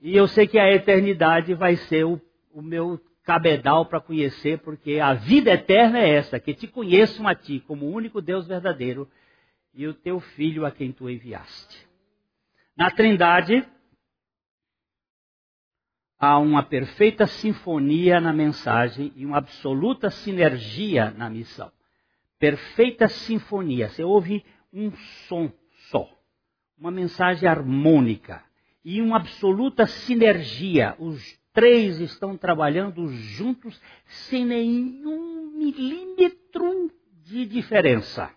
[0.00, 2.20] E eu sei que a eternidade vai ser o,
[2.56, 7.34] o meu cabedal para conhecer, porque a vida eterna é essa, que te conheçam a
[7.34, 9.06] ti como o único Deus verdadeiro
[9.74, 11.86] e o teu filho a quem tu enviaste.
[12.74, 13.62] Na Trindade,
[16.18, 21.70] há uma perfeita sinfonia na mensagem e uma absoluta sinergia na missão.
[22.38, 23.90] Perfeita sinfonia.
[23.90, 24.42] Você ouve
[24.72, 24.90] um
[25.28, 25.52] som
[25.90, 26.08] só.
[26.78, 28.42] Uma mensagem harmônica
[28.82, 30.96] e uma absoluta sinergia.
[30.98, 36.92] Os três estão trabalhando juntos sem nenhum milímetro
[37.24, 38.30] de diferença.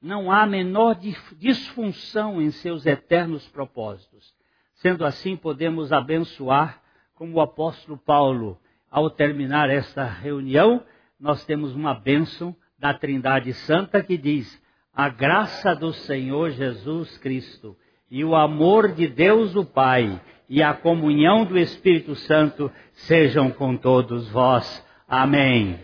[0.00, 0.96] Não há menor
[1.36, 4.32] disfunção em seus eternos propósitos.
[4.74, 6.80] Sendo assim, podemos abençoar,
[7.16, 8.56] como o apóstolo Paulo,
[8.88, 10.84] ao terminar esta reunião,
[11.18, 14.62] nós temos uma bênção da Trindade Santa que diz:
[14.94, 17.76] A graça do Senhor Jesus Cristo
[18.08, 23.76] e o amor de Deus o Pai e a comunhão do Espírito Santo sejam com
[23.76, 24.84] todos vós.
[25.08, 25.78] Amém.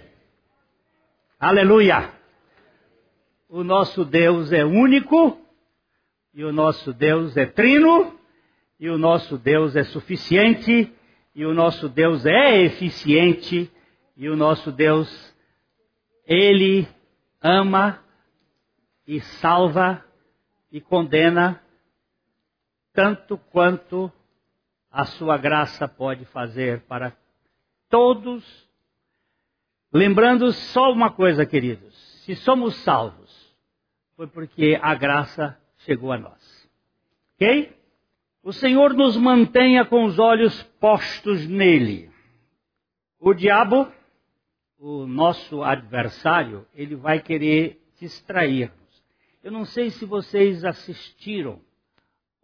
[1.38, 2.10] Aleluia!
[3.48, 5.38] O nosso Deus é único
[6.32, 8.18] e o nosso Deus é trino
[8.82, 10.92] e o nosso Deus é suficiente,
[11.36, 13.70] e o nosso Deus é eficiente,
[14.16, 15.08] e o nosso Deus,
[16.26, 16.88] Ele
[17.40, 18.02] ama
[19.06, 20.04] e salva
[20.72, 21.62] e condena
[22.92, 24.10] tanto quanto
[24.92, 27.16] a sua graça pode fazer para
[27.88, 28.44] todos.
[29.90, 33.56] Lembrando só uma coisa, queridos: se somos salvos,
[34.14, 36.70] foi porque a graça chegou a nós.
[37.34, 37.74] Ok?
[38.42, 42.10] O Senhor nos mantenha com os olhos postos nele.
[43.18, 43.90] O diabo,
[44.78, 49.02] o nosso adversário, ele vai querer distrair-nos.
[49.42, 51.60] Eu não sei se vocês assistiram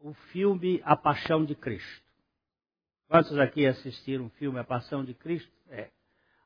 [0.00, 2.07] o filme A Paixão de Cristo.
[3.08, 5.50] Quantos aqui assistiram o filme A Paixão de Cristo?
[5.70, 5.90] É.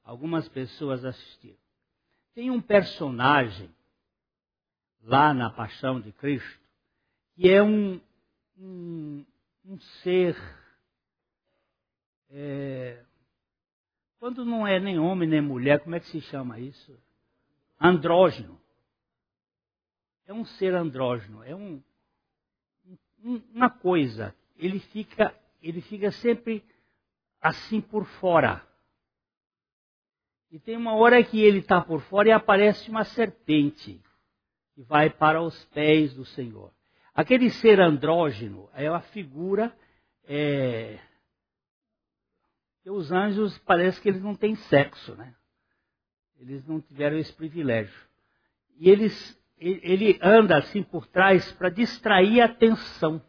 [0.05, 1.59] Algumas pessoas assistiram.
[2.35, 3.71] Tem um personagem
[5.03, 6.63] lá na Paixão de Cristo
[7.35, 8.01] que é um,
[8.59, 9.25] um,
[9.65, 10.37] um ser.
[12.31, 13.03] É,
[14.19, 16.97] quando não é nem homem nem mulher, como é que se chama isso?
[17.81, 18.61] Andrógeno.
[20.25, 21.83] É um ser andrógeno, é um,
[23.25, 24.35] um, uma coisa.
[24.57, 26.65] Ele fica, ele fica sempre
[27.41, 28.67] assim por fora.
[30.51, 34.01] E tem uma hora que ele está por fora e aparece uma serpente
[34.75, 36.73] que vai para os pés do Senhor.
[37.15, 39.75] Aquele ser andrógeno é a figura.
[40.25, 40.99] É,
[42.83, 45.35] que os anjos parece que eles não têm sexo, né?
[46.39, 48.09] Eles não tiveram esse privilégio.
[48.77, 53.25] E eles, ele anda assim por trás para distrair a atenção.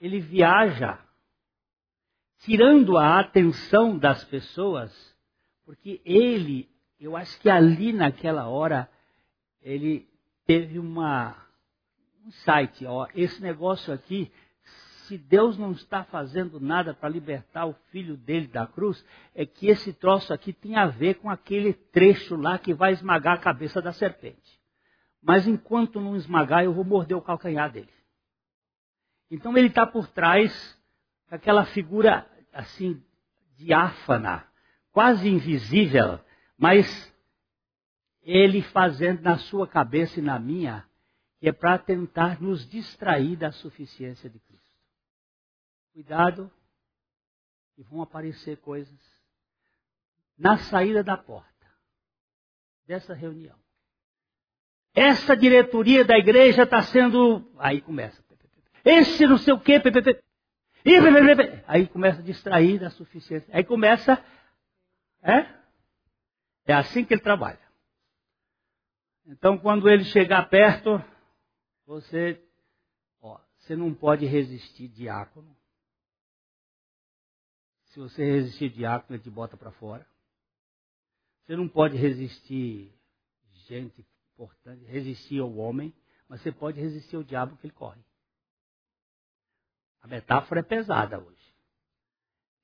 [0.00, 0.98] Ele viaja,
[2.40, 4.92] tirando a atenção das pessoas,
[5.64, 6.68] porque ele,
[7.00, 8.88] eu acho que ali naquela hora,
[9.60, 10.08] ele
[10.46, 11.36] teve uma
[12.24, 14.30] um site, ó, esse negócio aqui
[15.08, 19.02] se Deus não está fazendo nada para libertar o filho dele da cruz,
[19.34, 23.34] é que esse troço aqui tem a ver com aquele trecho lá que vai esmagar
[23.34, 24.60] a cabeça da serpente.
[25.22, 27.88] Mas enquanto não esmagar, eu vou morder o calcanhar dele.
[29.30, 30.77] Então ele está por trás
[31.28, 33.02] daquela figura assim
[33.56, 34.46] diáfana,
[34.92, 36.20] quase invisível,
[36.56, 37.14] mas
[38.22, 40.86] ele fazendo na sua cabeça e na minha,
[41.40, 44.68] que é para tentar nos distrair da suficiência de Cristo.
[45.92, 46.50] Cuidado,
[47.76, 48.98] e vão aparecer coisas
[50.36, 51.48] na saída da porta
[52.86, 53.56] dessa reunião.
[54.94, 57.48] Essa diretoria da igreja está sendo.
[57.58, 58.20] Aí começa.
[58.84, 59.80] Esse não sei o quê.
[61.66, 63.48] Aí começa a distrair da suficiência.
[63.54, 64.22] Aí começa.
[65.22, 65.58] É?
[66.66, 67.60] É assim que ele trabalha.
[69.26, 71.02] Então, quando ele chegar perto,
[71.86, 72.42] você,
[73.20, 75.54] ó, você não pode resistir diácono.
[77.86, 80.06] Se você resistir diácono, ele te bota para fora.
[81.44, 82.94] Você não pode resistir
[83.66, 85.92] gente importante, resistir ao homem,
[86.28, 88.00] mas você pode resistir ao diabo que ele corre.
[90.02, 91.54] A metáfora é pesada hoje.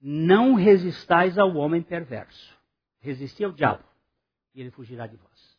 [0.01, 2.55] Não resistais ao homem perverso.
[3.01, 3.85] Resistir ao diabo
[4.55, 5.59] e ele fugirá de vós.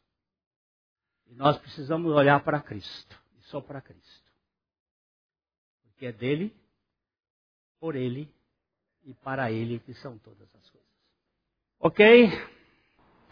[1.28, 4.32] E nós precisamos olhar para Cristo, e só para Cristo.
[5.84, 6.56] Porque é dele,
[7.80, 8.34] por ele
[9.04, 10.90] e para ele que são todas as coisas.
[11.80, 12.55] Ok?